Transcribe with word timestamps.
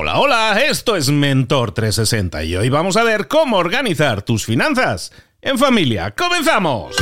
Hola, 0.00 0.20
hola, 0.20 0.60
esto 0.60 0.94
es 0.94 1.10
Mentor 1.10 1.72
360 1.72 2.44
y 2.44 2.54
hoy 2.54 2.68
vamos 2.68 2.96
a 2.96 3.02
ver 3.02 3.26
cómo 3.26 3.56
organizar 3.56 4.22
tus 4.22 4.46
finanzas 4.46 5.10
en 5.42 5.58
familia. 5.58 6.14
¡Comenzamos! 6.16 6.94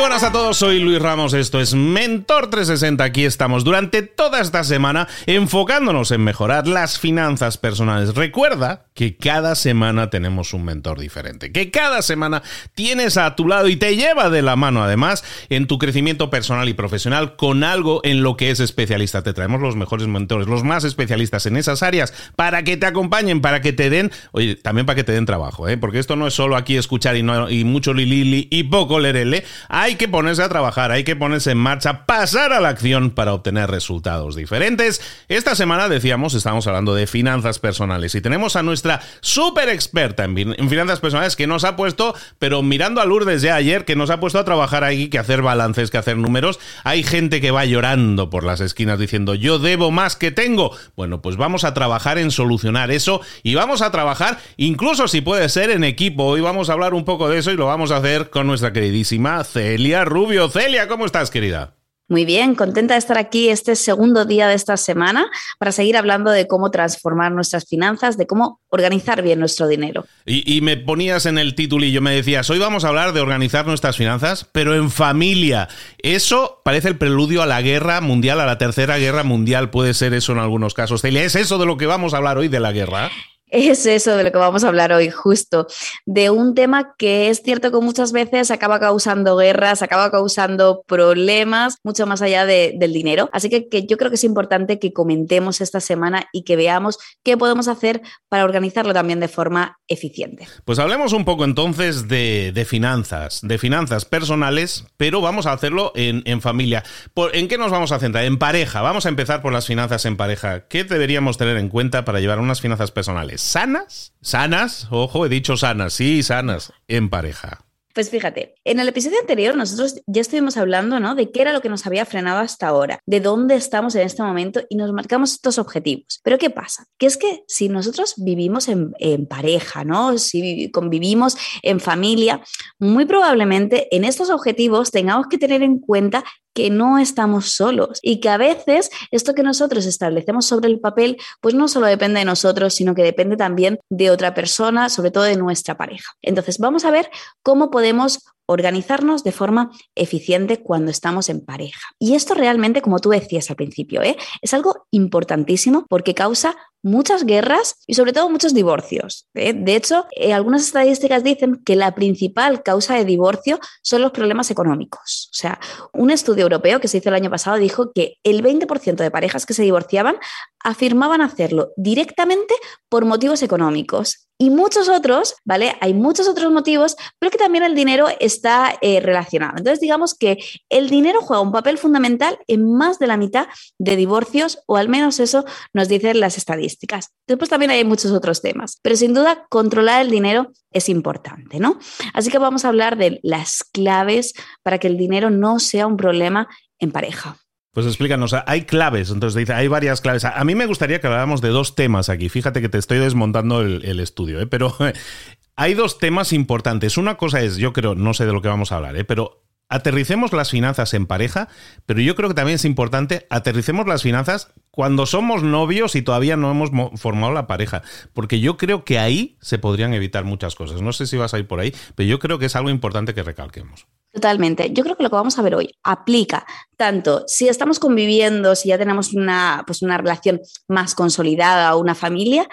Buenas 0.00 0.22
a 0.22 0.32
todos, 0.32 0.56
soy 0.56 0.80
Luis 0.80 0.98
Ramos, 0.98 1.34
esto 1.34 1.60
es 1.60 1.74
Mentor 1.74 2.48
360, 2.48 3.04
aquí 3.04 3.26
estamos 3.26 3.64
durante 3.64 4.00
toda 4.00 4.40
esta 4.40 4.64
semana 4.64 5.06
enfocándonos 5.26 6.10
en 6.10 6.24
mejorar 6.24 6.66
las 6.66 6.98
finanzas 6.98 7.58
personales. 7.58 8.14
Recuerda 8.14 8.86
que 8.94 9.18
cada 9.18 9.54
semana 9.54 10.08
tenemos 10.08 10.54
un 10.54 10.64
mentor 10.64 10.98
diferente, 10.98 11.52
que 11.52 11.70
cada 11.70 12.00
semana 12.00 12.42
tienes 12.74 13.18
a 13.18 13.36
tu 13.36 13.46
lado 13.46 13.68
y 13.68 13.76
te 13.76 13.94
lleva 13.94 14.30
de 14.30 14.40
la 14.40 14.56
mano 14.56 14.82
además 14.82 15.22
en 15.50 15.66
tu 15.66 15.78
crecimiento 15.78 16.30
personal 16.30 16.70
y 16.70 16.74
profesional 16.74 17.36
con 17.36 17.62
algo 17.62 18.00
en 18.02 18.22
lo 18.22 18.38
que 18.38 18.50
es 18.50 18.60
especialista. 18.60 19.22
Te 19.22 19.34
traemos 19.34 19.60
los 19.60 19.76
mejores 19.76 20.08
mentores, 20.08 20.48
los 20.48 20.64
más 20.64 20.84
especialistas 20.84 21.44
en 21.44 21.58
esas 21.58 21.82
áreas 21.82 22.14
para 22.36 22.64
que 22.64 22.78
te 22.78 22.86
acompañen, 22.86 23.42
para 23.42 23.60
que 23.60 23.74
te 23.74 23.90
den, 23.90 24.10
oye, 24.32 24.56
también 24.56 24.86
para 24.86 24.96
que 24.96 25.04
te 25.04 25.12
den 25.12 25.26
trabajo, 25.26 25.68
¿eh? 25.68 25.76
porque 25.76 25.98
esto 25.98 26.16
no 26.16 26.26
es 26.26 26.32
solo 26.32 26.56
aquí 26.56 26.78
escuchar 26.78 27.16
y, 27.16 27.22
no, 27.22 27.50
y 27.50 27.64
mucho 27.64 27.92
lilili 27.92 28.48
y 28.50 28.64
poco 28.64 28.98
lerele 28.98 29.44
hay 29.68 29.89
que 29.96 30.08
ponerse 30.08 30.42
a 30.42 30.48
trabajar, 30.48 30.92
hay 30.92 31.04
que 31.04 31.16
ponerse 31.16 31.52
en 31.52 31.58
marcha, 31.58 32.06
pasar 32.06 32.52
a 32.52 32.60
la 32.60 32.68
acción 32.68 33.10
para 33.10 33.32
obtener 33.32 33.70
resultados 33.70 34.36
diferentes. 34.36 35.00
Esta 35.28 35.54
semana 35.54 35.88
decíamos, 35.88 36.34
estamos 36.34 36.66
hablando 36.66 36.94
de 36.94 37.06
finanzas 37.06 37.58
personales 37.58 38.14
y 38.14 38.20
tenemos 38.20 38.56
a 38.56 38.62
nuestra 38.62 39.00
súper 39.20 39.68
experta 39.68 40.24
en, 40.24 40.68
finanzas 40.68 41.00
personales 41.00 41.36
que 41.36 41.46
nos 41.46 41.64
ha 41.64 41.76
puesto, 41.76 42.14
pero 42.38 42.62
mirando 42.62 43.00
a 43.00 43.04
Lourdes 43.04 43.42
de 43.42 43.50
ayer, 43.50 43.84
que 43.84 43.96
nos 43.96 44.10
ha 44.10 44.20
puesto 44.20 44.38
a 44.38 44.44
trabajar 44.44 44.84
ahí, 44.84 45.08
que 45.08 45.18
hacer 45.18 45.42
balances, 45.42 45.90
que 45.90 45.98
hacer 45.98 46.16
números. 46.16 46.60
Hay 46.84 47.02
gente 47.02 47.40
que 47.40 47.50
va 47.50 47.64
llorando 47.64 48.30
por 48.30 48.44
las 48.44 48.60
esquinas 48.60 48.98
diciendo, 48.98 49.34
yo 49.34 49.58
debo 49.58 49.90
más 49.90 50.16
que 50.16 50.30
tengo. 50.30 50.76
Bueno, 50.96 51.22
pues 51.22 51.36
vamos 51.36 51.64
a 51.64 51.74
trabajar 51.74 52.18
en 52.18 52.30
solucionar 52.30 52.90
eso 52.90 53.20
y 53.42 53.54
vamos 53.54 53.82
a 53.82 53.90
trabajar 53.90 54.38
incluso 54.56 55.08
si 55.08 55.20
puede 55.20 55.48
ser 55.48 55.70
en 55.70 55.84
equipo. 55.84 56.24
Hoy 56.24 56.40
vamos 56.40 56.70
a 56.70 56.74
hablar 56.74 56.94
un 56.94 57.04
poco 57.04 57.28
de 57.28 57.38
eso 57.38 57.50
y 57.50 57.56
lo 57.56 57.66
vamos 57.66 57.90
a 57.90 57.96
hacer 57.96 58.30
con 58.30 58.46
nuestra 58.46 58.72
queridísima 58.72 59.42
C 59.44 59.79
Celia 59.80 60.04
Rubio. 60.04 60.50
Celia, 60.50 60.88
¿cómo 60.88 61.06
estás, 61.06 61.30
querida? 61.30 61.74
Muy 62.06 62.26
bien, 62.26 62.54
contenta 62.54 62.92
de 62.92 62.98
estar 62.98 63.16
aquí 63.16 63.48
este 63.48 63.76
segundo 63.76 64.26
día 64.26 64.46
de 64.46 64.54
esta 64.54 64.76
semana 64.76 65.30
para 65.58 65.72
seguir 65.72 65.96
hablando 65.96 66.30
de 66.30 66.46
cómo 66.46 66.70
transformar 66.70 67.32
nuestras 67.32 67.64
finanzas, 67.64 68.18
de 68.18 68.26
cómo 68.26 68.60
organizar 68.68 69.22
bien 69.22 69.38
nuestro 69.38 69.68
dinero. 69.68 70.04
Y, 70.26 70.60
me 70.60 70.76
ponías 70.76 71.24
en 71.24 71.38
el 71.38 71.54
título 71.54 71.86
y 71.86 71.92
yo 71.92 72.02
me 72.02 72.14
decías, 72.14 72.50
hoy 72.50 72.58
vamos 72.58 72.84
a 72.84 72.88
hablar 72.88 73.14
de 73.14 73.22
organizar 73.22 73.66
nuestras 73.66 73.96
finanzas, 73.96 74.46
pero 74.52 74.74
en 74.74 74.90
familia. 74.90 75.68
Eso 76.02 76.60
parece 76.62 76.88
el 76.88 76.98
preludio 76.98 77.40
a 77.40 77.46
la 77.46 77.62
guerra 77.62 78.02
mundial, 78.02 78.38
a 78.40 78.44
la 78.44 78.58
tercera 78.58 78.98
guerra 78.98 79.22
mundial, 79.22 79.70
puede 79.70 79.94
ser 79.94 80.12
eso 80.12 80.32
en 80.32 80.40
algunos 80.40 80.74
casos. 80.74 81.00
Celia, 81.00 81.24
¿es 81.24 81.36
eso 81.36 81.56
de 81.56 81.64
lo 81.64 81.78
que 81.78 81.86
vamos 81.86 82.12
a 82.12 82.18
hablar 82.18 82.36
hoy 82.36 82.48
de 82.48 82.60
la 82.60 82.72
guerra? 82.72 83.10
Es 83.50 83.84
eso 83.86 84.16
de 84.16 84.22
lo 84.22 84.30
que 84.30 84.38
vamos 84.38 84.62
a 84.62 84.68
hablar 84.68 84.92
hoy, 84.92 85.10
justo, 85.10 85.66
de 86.06 86.30
un 86.30 86.54
tema 86.54 86.94
que 86.96 87.30
es 87.30 87.42
cierto 87.42 87.72
que 87.72 87.80
muchas 87.80 88.12
veces 88.12 88.52
acaba 88.52 88.78
causando 88.78 89.36
guerras, 89.36 89.82
acaba 89.82 90.10
causando 90.10 90.84
problemas, 90.86 91.78
mucho 91.82 92.06
más 92.06 92.22
allá 92.22 92.46
del 92.46 92.92
dinero. 92.92 93.28
Así 93.32 93.48
que, 93.48 93.86
yo 93.86 93.96
creo 93.96 94.10
que 94.10 94.14
es 94.14 94.24
importante 94.24 94.78
que 94.78 94.92
comentemos 94.92 95.60
esta 95.60 95.80
semana 95.80 96.28
y 96.32 96.42
que 96.42 96.54
veamos 96.54 96.98
qué 97.24 97.36
podemos 97.36 97.66
hacer 97.66 98.02
para 98.28 98.44
organizarlo 98.44 98.94
también 98.94 99.18
de 99.18 99.28
forma 99.28 99.78
eficiente. 99.88 100.46
Pues 100.64 100.78
hablemos 100.78 101.12
un 101.12 101.24
poco 101.24 101.44
entonces 101.44 102.06
de, 102.06 102.64
finanzas, 102.68 103.40
de 103.42 103.58
finanzas 103.58 104.04
personales, 104.04 104.84
pero 104.96 105.20
vamos 105.20 105.46
a 105.46 105.52
hacerlo 105.52 105.90
en, 105.96 106.22
en 106.24 106.40
familia. 106.40 106.84
¿En 107.32 107.48
qué 107.48 107.58
nos 107.58 107.72
vamos 107.72 107.90
a 107.90 107.98
centrar? 107.98 108.24
En 108.24 108.38
pareja. 108.38 108.80
Vamos 108.80 109.06
a 109.06 109.08
empezar 109.08 109.42
por 109.42 109.52
las 109.52 109.66
finanzas 109.66 110.04
en 110.04 110.16
pareja. 110.16 110.68
¿Qué 110.68 110.84
deberíamos 110.84 111.36
tener 111.36 111.56
en 111.56 111.68
cuenta 111.68 112.04
para 112.04 112.20
llevar 112.20 112.38
unas 112.38 112.60
finanzas 112.60 112.92
personales? 112.92 113.39
Sanas, 113.40 114.14
sanas, 114.20 114.88
ojo, 114.90 115.26
he 115.26 115.28
dicho 115.28 115.56
sanas, 115.56 115.94
sí, 115.94 116.22
sanas, 116.22 116.72
en 116.88 117.08
pareja. 117.08 117.64
Pues 117.92 118.08
fíjate, 118.08 118.54
en 118.64 118.78
el 118.78 118.88
episodio 118.88 119.18
anterior 119.20 119.56
nosotros 119.56 120.00
ya 120.06 120.20
estuvimos 120.20 120.56
hablando 120.56 121.00
¿no? 121.00 121.16
de 121.16 121.32
qué 121.32 121.42
era 121.42 121.52
lo 121.52 121.60
que 121.60 121.68
nos 121.68 121.86
había 121.86 122.06
frenado 122.06 122.38
hasta 122.38 122.68
ahora, 122.68 123.00
de 123.04 123.18
dónde 123.18 123.56
estamos 123.56 123.96
en 123.96 124.02
este 124.02 124.22
momento 124.22 124.62
y 124.68 124.76
nos 124.76 124.92
marcamos 124.92 125.32
estos 125.32 125.58
objetivos. 125.58 126.20
Pero 126.22 126.38
¿qué 126.38 126.50
pasa? 126.50 126.86
Que 126.98 127.06
es 127.06 127.16
que 127.16 127.42
si 127.48 127.68
nosotros 127.68 128.14
vivimos 128.16 128.68
en, 128.68 128.92
en 129.00 129.26
pareja, 129.26 129.82
¿no? 129.84 130.16
si 130.18 130.70
convivimos 130.70 131.36
en 131.62 131.80
familia, 131.80 132.40
muy 132.78 133.06
probablemente 133.06 133.94
en 133.94 134.04
estos 134.04 134.30
objetivos 134.30 134.92
tengamos 134.92 135.26
que 135.26 135.38
tener 135.38 135.64
en 135.64 135.80
cuenta 135.80 136.22
que 136.54 136.70
no 136.70 136.98
estamos 136.98 137.52
solos 137.52 137.98
y 138.02 138.20
que 138.20 138.28
a 138.28 138.36
veces 138.36 138.90
esto 139.10 139.34
que 139.34 139.42
nosotros 139.42 139.86
establecemos 139.86 140.46
sobre 140.46 140.68
el 140.68 140.80
papel, 140.80 141.16
pues 141.40 141.54
no 141.54 141.68
solo 141.68 141.86
depende 141.86 142.20
de 142.20 142.24
nosotros, 142.24 142.74
sino 142.74 142.94
que 142.94 143.02
depende 143.02 143.36
también 143.36 143.78
de 143.88 144.10
otra 144.10 144.34
persona, 144.34 144.88
sobre 144.88 145.10
todo 145.10 145.24
de 145.24 145.36
nuestra 145.36 145.76
pareja. 145.76 146.12
Entonces, 146.22 146.58
vamos 146.58 146.84
a 146.84 146.90
ver 146.90 147.10
cómo 147.42 147.70
podemos 147.70 148.24
organizarnos 148.50 149.22
de 149.22 149.32
forma 149.32 149.70
eficiente 149.94 150.62
cuando 150.62 150.90
estamos 150.90 151.28
en 151.28 151.44
pareja. 151.44 151.80
Y 151.98 152.14
esto 152.14 152.34
realmente, 152.34 152.82
como 152.82 152.98
tú 152.98 153.10
decías 153.10 153.48
al 153.50 153.56
principio, 153.56 154.02
¿eh? 154.02 154.16
es 154.42 154.54
algo 154.54 154.86
importantísimo 154.90 155.86
porque 155.88 156.14
causa 156.14 156.56
muchas 156.82 157.24
guerras 157.24 157.76
y 157.86 157.94
sobre 157.94 158.12
todo 158.12 158.28
muchos 158.30 158.54
divorcios. 158.54 159.28
¿eh? 159.34 159.52
De 159.52 159.76
hecho, 159.76 160.06
eh, 160.16 160.32
algunas 160.32 160.62
estadísticas 160.62 161.22
dicen 161.22 161.62
que 161.64 161.76
la 161.76 161.94
principal 161.94 162.62
causa 162.62 162.94
de 162.94 163.04
divorcio 163.04 163.60
son 163.82 164.02
los 164.02 164.12
problemas 164.12 164.50
económicos. 164.50 165.28
O 165.32 165.36
sea, 165.36 165.60
un 165.92 166.10
estudio 166.10 166.42
europeo 166.42 166.80
que 166.80 166.88
se 166.88 166.98
hizo 166.98 167.10
el 167.10 167.14
año 167.14 167.30
pasado 167.30 167.56
dijo 167.58 167.92
que 167.92 168.16
el 168.24 168.42
20% 168.42 168.96
de 168.96 169.10
parejas 169.10 169.46
que 169.46 169.54
se 169.54 169.62
divorciaban 169.62 170.16
afirmaban 170.64 171.20
hacerlo 171.20 171.70
directamente 171.76 172.54
por 172.88 173.04
motivos 173.04 173.42
económicos 173.42 174.29
y 174.40 174.48
muchos 174.48 174.88
otros, 174.88 175.34
¿vale? 175.44 175.76
Hay 175.82 175.92
muchos 175.92 176.26
otros 176.26 176.50
motivos, 176.50 176.96
pero 177.18 177.30
que 177.30 177.36
también 177.36 177.62
el 177.62 177.74
dinero 177.74 178.06
está 178.20 178.74
eh, 178.80 178.98
relacionado. 179.00 179.58
Entonces, 179.58 179.80
digamos 179.80 180.14
que 180.14 180.38
el 180.70 180.88
dinero 180.88 181.20
juega 181.20 181.42
un 181.42 181.52
papel 181.52 181.76
fundamental 181.76 182.38
en 182.46 182.72
más 182.72 182.98
de 182.98 183.06
la 183.06 183.18
mitad 183.18 183.48
de 183.78 183.96
divorcios, 183.96 184.62
o 184.66 184.78
al 184.78 184.88
menos 184.88 185.20
eso 185.20 185.44
nos 185.74 185.88
dicen 185.88 186.20
las 186.20 186.38
estadísticas. 186.38 187.10
Después 187.26 187.50
también 187.50 187.70
hay 187.70 187.84
muchos 187.84 188.12
otros 188.12 188.40
temas, 188.40 188.78
pero 188.80 188.96
sin 188.96 189.12
duda 189.12 189.46
controlar 189.50 190.00
el 190.00 190.10
dinero 190.10 190.52
es 190.72 190.88
importante, 190.88 191.60
¿no? 191.60 191.78
Así 192.14 192.30
que 192.30 192.38
vamos 192.38 192.64
a 192.64 192.68
hablar 192.68 192.96
de 192.96 193.20
las 193.22 193.62
claves 193.62 194.32
para 194.62 194.78
que 194.78 194.86
el 194.86 194.96
dinero 194.96 195.28
no 195.28 195.58
sea 195.58 195.86
un 195.86 195.98
problema 195.98 196.48
en 196.78 196.92
pareja. 196.92 197.36
Pues 197.72 197.86
explícanos, 197.86 198.34
hay 198.46 198.62
claves, 198.62 199.10
entonces 199.10 199.38
dice, 199.38 199.52
hay 199.52 199.68
varias 199.68 200.00
claves. 200.00 200.24
A 200.24 200.42
mí 200.44 200.56
me 200.56 200.66
gustaría 200.66 201.00
que 201.00 201.06
habláramos 201.06 201.40
de 201.40 201.50
dos 201.50 201.76
temas 201.76 202.08
aquí. 202.08 202.28
Fíjate 202.28 202.60
que 202.60 202.68
te 202.68 202.78
estoy 202.78 202.98
desmontando 202.98 203.60
el, 203.60 204.00
estudio, 204.00 204.40
¿eh? 204.40 204.46
pero 204.48 204.74
hay 205.56 205.74
dos 205.74 205.98
temas 205.98 206.32
importantes. 206.32 206.96
Una 206.96 207.16
cosa 207.16 207.40
es, 207.42 207.58
yo 207.58 207.72
creo, 207.72 207.94
no 207.94 208.12
sé 208.12 208.26
de 208.26 208.32
lo 208.32 208.42
que 208.42 208.48
vamos 208.48 208.72
a 208.72 208.76
hablar, 208.76 208.96
¿eh? 208.96 209.04
pero 209.04 209.44
aterricemos 209.70 210.32
las 210.32 210.50
finanzas 210.50 210.92
en 210.92 211.06
pareja, 211.06 211.48
pero 211.86 212.00
yo 212.00 212.14
creo 212.16 212.28
que 212.28 212.34
también 212.34 212.56
es 212.56 212.64
importante 212.64 213.26
aterricemos 213.30 213.86
las 213.86 214.02
finanzas 214.02 214.52
cuando 214.70 215.06
somos 215.06 215.42
novios 215.42 215.94
y 215.96 216.02
todavía 216.02 216.36
no 216.36 216.50
hemos 216.50 216.70
formado 217.00 217.32
la 217.32 217.46
pareja, 217.46 217.82
porque 218.12 218.40
yo 218.40 218.56
creo 218.56 218.84
que 218.84 218.98
ahí 218.98 219.38
se 219.40 219.58
podrían 219.58 219.94
evitar 219.94 220.24
muchas 220.24 220.54
cosas. 220.54 220.82
No 220.82 220.92
sé 220.92 221.06
si 221.06 221.16
vas 221.16 221.32
a 221.32 221.38
ir 221.38 221.46
por 221.46 221.60
ahí, 221.60 221.72
pero 221.94 222.08
yo 222.08 222.18
creo 222.18 222.38
que 222.38 222.46
es 222.46 222.56
algo 222.56 222.68
importante 222.68 223.14
que 223.14 223.22
recalquemos. 223.22 223.86
Totalmente. 224.12 224.72
Yo 224.72 224.82
creo 224.82 224.96
que 224.96 225.04
lo 225.04 225.10
que 225.10 225.16
vamos 225.16 225.38
a 225.38 225.42
ver 225.42 225.54
hoy 225.54 225.70
aplica 225.84 226.44
tanto 226.76 227.24
si 227.28 227.48
estamos 227.48 227.78
conviviendo, 227.78 228.56
si 228.56 228.70
ya 228.70 228.78
tenemos 228.78 229.12
una, 229.12 229.62
pues 229.66 229.82
una 229.82 229.98
relación 229.98 230.40
más 230.66 230.96
consolidada 230.96 231.76
o 231.76 231.80
una 231.80 231.94
familia, 231.94 232.48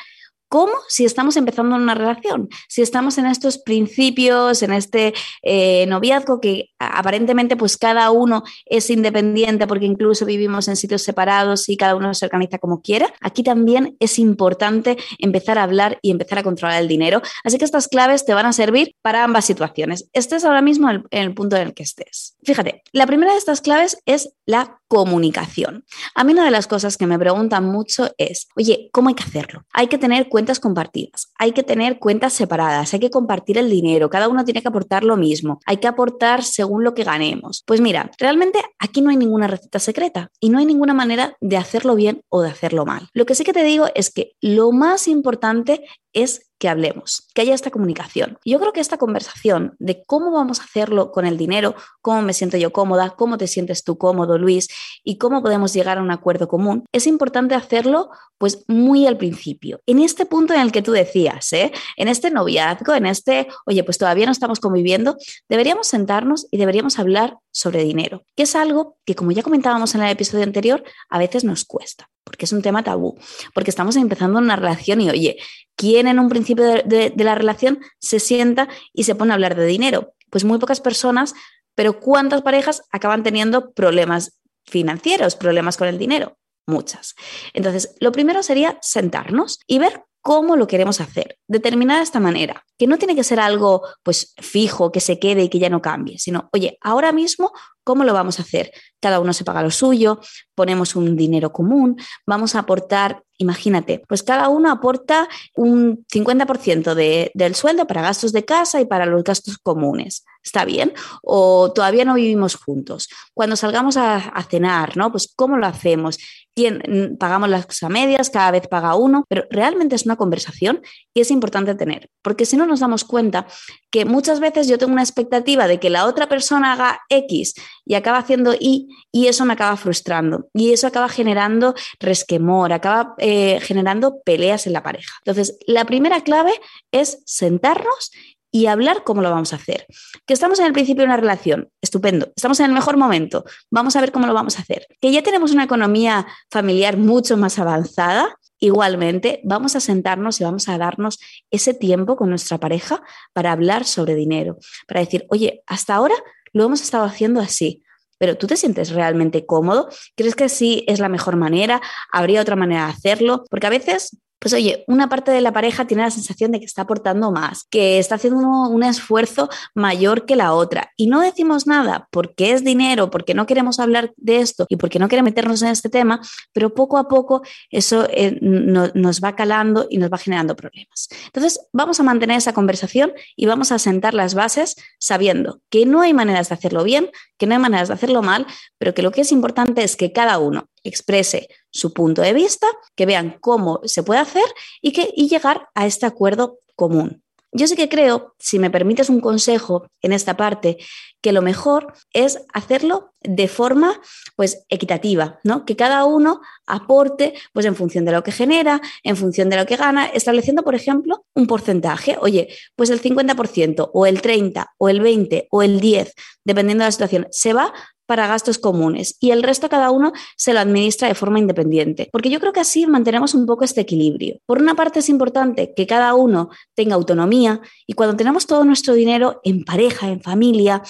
¿Cómo? 0.50 0.74
Si 0.88 1.04
estamos 1.04 1.36
empezando 1.36 1.76
una 1.76 1.94
relación, 1.94 2.48
si 2.70 2.82
estamos 2.82 3.18
en 3.18 3.26
estos 3.26 3.58
principios, 3.58 4.64
en 4.64 4.72
este 4.72 5.14
eh, 5.42 5.86
noviazgo 5.88 6.40
que 6.40 6.70
aparentemente 6.80 7.58
pues 7.58 7.76
cada 7.76 8.12
uno 8.12 8.44
es 8.66 8.90
independiente 8.90 9.68
porque 9.68 9.86
incluso 9.86 10.26
vivimos 10.26 10.70
en 10.70 10.78
sitios 10.78 11.02
separados 11.02 11.68
y 11.68 11.76
cada 11.76 11.96
uno 11.96 12.14
se 12.14 12.26
organiza 12.26 12.60
como 12.60 12.82
quiera, 12.82 13.14
aquí 13.20 13.44
también 13.44 13.98
es 14.00 14.20
importante 14.20 14.98
empezar 15.20 15.58
a 15.58 15.64
hablar 15.64 16.00
y 16.02 16.12
empezar 16.12 16.40
a 16.40 16.44
controlar 16.44 16.82
el 16.82 16.88
dinero. 16.88 17.22
Así 17.44 17.58
que 17.58 17.66
estas 17.66 17.90
claves 17.90 18.24
te 18.24 18.34
van 18.34 18.46
a 18.46 18.54
servir 18.54 18.96
para 19.02 19.26
ambas 19.26 19.44
situaciones. 19.44 20.10
Estés 20.14 20.46
ahora 20.46 20.62
mismo 20.62 20.90
en 20.90 21.04
el 21.12 21.34
punto 21.34 21.58
en 21.58 21.68
el 21.68 21.74
que 21.74 21.84
estés. 21.84 22.38
Fíjate, 22.44 22.84
la 22.94 23.06
primera 23.06 23.34
de 23.34 23.38
estas 23.38 23.60
claves 23.60 23.98
es 24.06 24.30
la 24.46 24.80
comunicación. 24.88 25.84
A 26.16 26.24
mí 26.24 26.32
una 26.32 26.46
de 26.46 26.52
las 26.52 26.68
cosas 26.68 26.96
que 26.96 27.08
me 27.08 27.20
preguntan 27.20 27.66
mucho 27.66 28.10
es, 28.18 28.48
oye, 28.56 28.90
¿cómo 28.94 29.10
hay 29.10 29.16
que 29.16 29.24
hacerlo? 29.24 29.66
Hay 29.74 29.88
que 29.88 29.98
tener 29.98 30.30
cuentas 30.38 30.60
compartidas, 30.60 31.34
hay 31.40 31.52
que 31.52 31.64
tener 31.64 31.98
cuentas 31.98 32.32
separadas, 32.32 32.94
hay 32.94 33.00
que 33.00 33.10
compartir 33.10 33.58
el 33.58 33.72
dinero, 33.72 34.08
cada 34.12 34.28
uno 34.28 34.46
tiene 34.46 34.62
que 34.62 34.68
aportar 34.68 35.04
lo 35.04 35.18
mismo, 35.18 35.60
hay 35.66 35.78
que 35.78 35.88
aportar 35.88 36.44
según 36.44 36.84
lo 36.84 36.94
que 36.94 37.04
ganemos. 37.04 37.64
Pues 37.66 37.82
mira, 37.82 38.12
realmente 38.20 38.60
aquí 38.78 39.02
no 39.02 39.10
hay 39.10 39.18
ninguna 39.18 39.48
receta 39.48 39.80
secreta 39.80 40.30
y 40.40 40.50
no 40.50 40.60
hay 40.60 40.68
ninguna 40.68 40.94
manera 40.94 41.36
de 41.42 41.58
hacerlo 41.58 41.96
bien 41.96 42.22
o 42.30 42.44
de 42.44 42.50
hacerlo 42.50 42.86
mal. 42.86 43.08
Lo 43.14 43.26
que 43.26 43.34
sí 43.34 43.44
que 43.44 43.52
te 43.52 43.64
digo 43.64 43.88
es 43.96 44.12
que 44.12 44.34
lo 44.40 44.72
más 44.72 45.08
importante 45.08 45.84
es 46.24 46.48
que 46.60 46.70
hablemos, 46.70 47.28
que 47.36 47.42
haya 47.42 47.54
esta 47.54 47.70
comunicación. 47.70 48.40
Yo 48.44 48.60
creo 48.60 48.74
que 48.74 48.80
esta 48.80 48.98
conversación 48.98 49.76
de 49.78 50.04
cómo 50.06 50.32
vamos 50.32 50.60
a 50.60 50.64
hacerlo 50.64 51.12
con 51.12 51.26
el 51.26 51.38
dinero, 51.38 51.76
cómo 52.02 52.22
me 52.24 52.34
siento 52.34 52.58
yo 52.58 52.74
cómoda, 52.74 53.12
cómo 53.12 53.38
te 53.38 53.48
sientes 53.48 53.84
tú 53.84 53.98
cómodo, 53.98 54.38
Luis, 54.38 54.68
y 55.04 55.18
cómo 55.20 55.44
podemos 55.44 55.74
llegar 55.74 56.00
a 56.00 56.02
un 56.02 56.10
acuerdo 56.10 56.48
común, 56.48 56.86
es 56.92 57.06
importante 57.06 57.54
hacerlo 57.54 58.10
pues 58.40 58.66
muy 58.68 59.06
al 59.06 59.18
principio. 59.18 59.82
En 59.86 60.00
este 60.00 60.26
punto 60.26 60.54
en 60.54 60.62
el 60.62 60.72
que 60.72 60.82
tú 60.82 60.92
decías, 60.92 61.54
¿eh? 61.54 61.72
en 61.96 62.08
este 62.08 62.32
noviazgo, 62.32 62.94
en 62.96 63.06
este, 63.06 63.48
oye, 63.66 63.84
pues 63.84 64.00
todavía 64.00 64.26
no 64.26 64.32
estamos 64.32 64.60
conviviendo, 64.60 65.18
deberíamos 65.48 65.88
sentarnos 65.88 66.48
y 66.50 66.58
deberíamos 66.58 66.98
hablar 66.98 67.38
sobre 67.52 67.84
dinero, 67.84 68.26
que 68.36 68.44
es 68.44 68.56
algo 68.56 68.98
que, 69.06 69.16
como 69.16 69.32
ya 69.32 69.44
comentábamos 69.44 69.94
en 69.94 70.02
el 70.02 70.12
episodio 70.12 70.44
anterior, 70.44 70.84
a 71.10 71.20
veces 71.20 71.44
nos 71.44 71.66
cuesta 71.66 72.10
porque 72.28 72.44
es 72.44 72.52
un 72.52 72.62
tema 72.62 72.84
tabú, 72.84 73.18
porque 73.54 73.70
estamos 73.70 73.96
empezando 73.96 74.38
una 74.38 74.58
relación 74.58 75.00
y 75.00 75.10
oye, 75.10 75.38
¿quién 75.78 76.08
en 76.08 76.20
un 76.20 76.28
principio 76.28 76.66
de, 76.66 77.14
la 77.16 77.36
relación 77.36 77.80
se 78.00 78.20
sienta 78.20 78.68
y 78.92 79.06
se 79.06 79.16
pone 79.16 79.32
a 79.32 79.36
hablar 79.36 79.56
de 79.56 79.66
dinero? 79.66 80.14
Pues 80.30 80.44
muy 80.44 80.60
pocas 80.60 80.82
personas, 80.82 81.36
pero 81.74 82.02
¿cuántas 82.02 82.42
parejas 82.42 82.84
acaban 82.92 83.24
teniendo 83.24 83.72
problemas 83.72 84.42
financieros, 84.66 85.38
problemas 85.38 85.78
con 85.78 85.88
el 85.88 85.98
dinero? 85.98 86.38
Muchas. 86.66 87.16
Entonces, 87.54 87.96
lo 88.02 88.12
primero 88.12 88.44
sería 88.44 88.78
sentarnos 88.82 89.60
y 89.66 89.80
ver 89.80 90.04
cómo 90.20 90.58
lo 90.58 90.68
queremos 90.68 91.00
hacer, 91.00 91.38
determinar 91.48 92.00
de 92.00 92.04
esta 92.04 92.20
manera, 92.20 92.66
que 92.78 92.88
no 92.88 92.98
tiene 92.98 93.16
que 93.16 93.24
ser 93.24 93.40
algo 93.40 93.84
pues 94.04 94.34
fijo, 94.36 94.92
que 94.92 95.00
se 95.00 95.18
quede 95.18 95.44
y 95.44 95.50
que 95.50 95.60
ya 95.60 95.70
no 95.70 95.82
cambie, 95.82 96.20
sino, 96.20 96.50
oye, 96.52 96.78
ahora 96.82 97.14
mismo, 97.14 97.54
¿cómo 97.88 98.04
lo 98.04 98.14
vamos 98.14 98.38
a 98.38 98.42
hacer? 98.42 98.74
Cada 99.00 99.22
uno 99.22 99.32
se 99.32 99.46
paga 99.46 99.64
lo 99.64 99.72
suyo, 99.72 100.20
ponemos 100.56 100.98
un 100.98 101.16
dinero 101.16 101.54
común, 101.54 101.96
vamos 102.26 102.54
a 102.54 102.60
aportar 102.60 103.24
Imagínate, 103.40 104.02
pues 104.08 104.24
cada 104.24 104.50
uno 104.50 104.72
aporta 104.72 105.30
un 105.56 106.04
50% 106.12 106.96
de, 106.96 107.30
del 107.36 107.54
sueldo 107.54 107.86
para 107.86 108.02
gastos 108.02 108.34
de 108.34 108.46
casa 108.46 108.82
y 108.82 108.86
para 108.86 109.06
los 109.06 109.24
gastos 109.24 109.60
comunes. 109.60 110.26
¿Está 110.44 110.66
bien? 110.66 110.94
O 111.22 111.72
todavía 111.72 112.04
no 112.04 112.16
vivimos 112.16 112.56
juntos. 112.56 113.10
Cuando 113.36 113.56
salgamos 113.56 113.96
a, 113.96 114.34
cenar, 114.50 114.98
¿no? 114.98 115.12
Pues 115.12 115.32
¿cómo 115.36 115.58
lo 115.58 115.68
hacemos? 115.68 116.18
¿Quién, 116.58 116.82
mm, 116.88 117.18
pagamos 117.18 117.50
las 117.50 117.68
cosas 117.68 117.92
medias, 117.92 118.32
cada 118.32 118.50
vez 118.50 118.68
paga 118.68 118.96
uno, 118.96 119.26
pero 119.30 119.46
realmente 119.52 119.96
es 119.96 120.08
una 120.08 120.16
conversación 120.16 120.82
que 121.14 121.22
es 121.22 121.30
importante 121.30 121.76
tener, 121.76 122.10
porque 122.24 122.48
si 122.48 122.58
no 122.58 122.66
nos 122.66 122.80
damos 122.80 123.04
cuenta 123.04 123.46
que 123.92 124.06
muchas 124.06 124.40
veces 124.40 124.68
yo 124.68 124.80
tengo 124.80 124.92
una 124.92 125.04
expectativa 125.04 125.68
de 125.68 125.80
que 125.80 125.92
la 125.92 126.08
otra 126.08 126.28
persona 126.28 126.74
haga 126.74 127.00
X 127.10 127.54
y 127.86 127.94
acaba 127.94 128.18
haciendo 128.18 128.56
Y 128.60 128.88
y 129.12 129.28
eso 129.28 129.46
me 129.46 129.54
acaba 129.54 129.78
frustrando 129.78 130.50
y 130.52 130.72
eso 130.72 130.88
acaba 130.88 131.10
generando 131.10 131.76
resquemor, 132.00 132.74
acaba 132.74 133.14
eh, 133.20 133.60
generando 133.62 134.22
peleas 134.26 134.66
en 134.66 134.74
la 134.74 134.82
pareja. 134.82 135.14
Entonces, 135.24 135.60
la 135.68 135.86
primera 135.86 136.22
clave 136.22 136.54
es 136.92 137.22
sentarnos 137.28 138.10
y 138.52 138.68
hablar 138.68 139.04
cómo 139.04 139.22
lo 139.22 139.30
vamos 139.30 139.54
a 139.54 139.58
hacer. 139.58 139.86
Que 140.26 140.34
estamos 140.34 140.60
en 140.60 140.66
el 140.66 140.74
principio 140.74 141.02
de 141.02 141.08
una 141.08 141.18
relación, 141.18 141.70
estupendo, 141.82 142.32
estamos 142.36 142.60
en 142.60 142.68
el 142.68 142.74
mejor 142.74 142.98
momento, 142.98 143.46
vamos 143.70 143.96
a 143.96 144.02
ver 144.02 144.12
cómo 144.12 144.28
lo 144.28 144.34
vamos 144.34 144.58
a 144.58 144.62
hacer. 144.62 144.88
Que 145.02 145.12
ya 145.12 145.22
tenemos 145.22 145.52
una 145.52 145.64
economía 145.64 146.28
familiar 146.50 146.98
mucho 146.98 147.38
más 147.38 147.60
avanzada, 147.60 148.38
igualmente 148.60 149.42
vamos 149.44 149.76
a 149.76 149.80
sentarnos 149.80 150.42
y 150.42 150.44
vamos 150.44 150.68
a 150.70 150.78
darnos 150.78 151.20
ese 151.52 151.74
tiempo 151.74 152.16
con 152.16 152.30
nuestra 152.30 152.58
pareja 152.58 153.04
para 153.34 153.52
hablar 153.52 153.86
sobre 153.86 154.16
dinero, 154.16 154.58
para 154.88 155.02
decir, 155.02 155.26
oye, 155.30 155.64
hasta 155.68 155.96
ahora 155.96 156.16
lo 156.54 156.66
hemos 156.66 156.82
estado 156.82 157.06
haciendo 157.06 157.40
así. 157.40 157.84
Pero 158.20 158.36
tú 158.36 158.48
te 158.48 158.58
sientes 158.58 158.90
realmente 158.90 159.46
cómodo? 159.46 159.90
¿Crees 160.16 160.34
que 160.34 160.50
sí 160.50 160.84
es 160.88 161.00
la 161.00 161.08
mejor 161.08 161.36
manera? 161.36 161.82
¿Habría 162.12 162.42
otra 162.42 162.56
manera 162.56 162.86
de 162.86 162.94
hacerlo? 162.94 163.46
Porque 163.48 163.68
a 163.68 163.70
veces 163.70 164.18
pues 164.40 164.54
oye, 164.54 164.84
una 164.88 165.10
parte 165.10 165.32
de 165.32 165.42
la 165.42 165.52
pareja 165.52 165.86
tiene 165.86 166.04
la 166.04 166.12
sensación 166.12 166.52
de 166.52 166.60
que 166.60 166.66
está 166.66 166.84
aportando 166.84 167.32
más, 167.32 167.66
que 167.70 168.00
está 168.00 168.16
haciendo 168.16 168.40
un 168.40 168.84
esfuerzo 168.84 169.50
mayor 169.74 170.26
que 170.26 170.36
la 170.36 170.54
otra. 170.54 170.92
Y 170.96 171.08
no 171.08 171.22
decimos 171.22 171.68
nada 171.68 172.08
porque 172.12 172.52
es 172.52 172.64
dinero, 172.64 173.10
porque 173.10 173.34
no 173.34 173.46
queremos 173.46 173.80
hablar 173.80 174.14
de 174.18 174.38
esto 174.38 174.66
y 174.70 174.78
porque 174.78 175.00
no 175.00 175.08
queremos 175.08 175.28
meternos 175.28 175.62
en 175.62 175.70
este 175.70 175.90
tema, 175.90 176.22
pero 176.54 176.74
poco 176.74 176.98
a 176.98 177.08
poco 177.08 177.42
eso 177.70 178.08
eh, 178.12 178.38
nos 178.42 179.22
va 179.22 179.36
calando 179.36 179.88
y 179.90 179.98
nos 179.98 180.12
va 180.12 180.18
generando 180.18 180.56
problemas. 180.56 181.10
Entonces, 181.26 181.60
vamos 181.74 182.00
a 182.00 182.04
mantener 182.04 182.38
esa 182.38 182.54
conversación 182.54 183.14
y 183.36 183.46
vamos 183.46 183.72
a 183.72 183.80
sentar 183.80 184.14
las 184.14 184.36
bases 184.36 184.76
sabiendo 185.00 185.62
que 185.70 185.86
no 185.86 186.02
hay 186.02 186.14
maneras 186.14 186.50
de 186.50 186.56
hacerlo 186.56 186.84
bien, 186.84 187.10
que 187.38 187.48
no 187.48 187.56
hay 187.56 187.60
maneras 187.60 187.88
de 187.88 187.96
hacerlo 187.96 188.22
mal, 188.22 188.46
pero 188.78 188.94
que 188.94 189.02
lo 189.02 189.12
que 189.12 189.22
es 189.22 189.32
importante 189.32 189.84
es 189.84 189.96
que 189.96 190.12
cada 190.12 190.38
uno 190.38 190.70
exprese 190.90 191.48
su 191.72 191.94
punto 191.94 192.22
de 192.22 192.34
vista, 192.34 192.68
que 192.96 193.06
vean 193.06 193.38
cómo 193.40 193.82
se 193.86 194.04
puede 194.04 194.20
hacer 194.20 194.46
y, 194.82 194.92
que, 194.92 195.12
y 195.16 195.28
llegar 195.28 195.70
a 195.76 195.86
este 195.86 196.06
acuerdo 196.06 196.60
común. 196.76 197.24
Yo 197.54 197.66
sí 197.66 197.76
que 197.76 197.88
creo, 197.88 198.36
si 198.38 198.60
me 198.60 198.70
permites 198.70 199.10
un 199.10 199.22
consejo 199.22 199.88
en 200.02 200.12
esta 200.12 200.36
parte, 200.36 200.78
que 201.22 201.32
lo 201.32 201.42
mejor 201.42 201.94
es 202.14 202.40
hacerlo 202.54 203.14
de 203.22 203.48
forma 203.48 204.00
pues 204.36 204.66
equitativa, 204.70 205.40
¿no? 205.44 205.66
Que 205.66 205.76
cada 205.76 206.06
uno 206.06 206.42
aporte 206.66 207.34
pues 207.54 207.66
en 207.66 207.76
función 207.76 208.04
de 208.06 208.12
lo 208.12 208.22
que 208.22 208.34
genera, 208.34 208.82
en 209.02 209.16
función 209.16 209.50
de 209.50 209.56
lo 209.56 209.66
que 209.66 209.78
gana, 209.78 210.06
estableciendo, 210.06 210.64
por 210.64 210.76
ejemplo, 210.76 211.26
un 211.36 211.48
porcentaje. 211.48 212.18
Oye, 212.20 212.50
pues 212.76 212.90
el 212.90 213.02
50% 213.02 213.90
o 213.94 214.06
el 214.06 214.22
30 214.22 214.76
o 214.78 214.90
el 214.90 215.00
20 215.00 215.48
o 215.50 215.64
el 215.64 215.80
10, 215.80 216.14
dependiendo 216.44 216.84
de 216.84 216.88
la 216.90 216.92
situación, 216.92 217.28
se 217.32 217.54
va 217.54 217.74
para 218.08 218.26
gastos 218.26 218.58
comunes 218.58 219.18
y 219.20 219.32
el 219.32 219.44
resto 219.44 219.70
cada 219.70 219.92
uno 219.92 220.14
se 220.36 220.54
lo 220.54 220.60
administra 220.60 221.08
de 221.08 221.14
forma 221.14 221.40
independiente. 221.40 222.10
Porque 222.12 222.30
yo 222.30 222.40
creo 222.40 222.54
que 222.54 222.62
así 222.62 222.88
mantenemos 222.88 223.36
un 223.36 223.46
poco 223.46 223.64
este 223.64 223.82
equilibrio. 223.82 224.40
Por 224.46 224.60
una 224.60 224.76
parte 224.76 225.00
es 225.00 225.10
importante 225.10 225.74
que 225.76 225.86
cada 225.86 226.16
uno 226.16 226.50
tenga 226.74 226.96
autonomía 226.96 227.62
y 227.86 227.94
cuando 227.94 228.16
tenemos 228.16 228.48
todo 228.48 228.64
nuestro 228.64 228.96
dinero 228.96 229.42
en 229.44 229.64
pareja, 229.64 230.10
en 230.10 230.22
familia, 230.22 230.82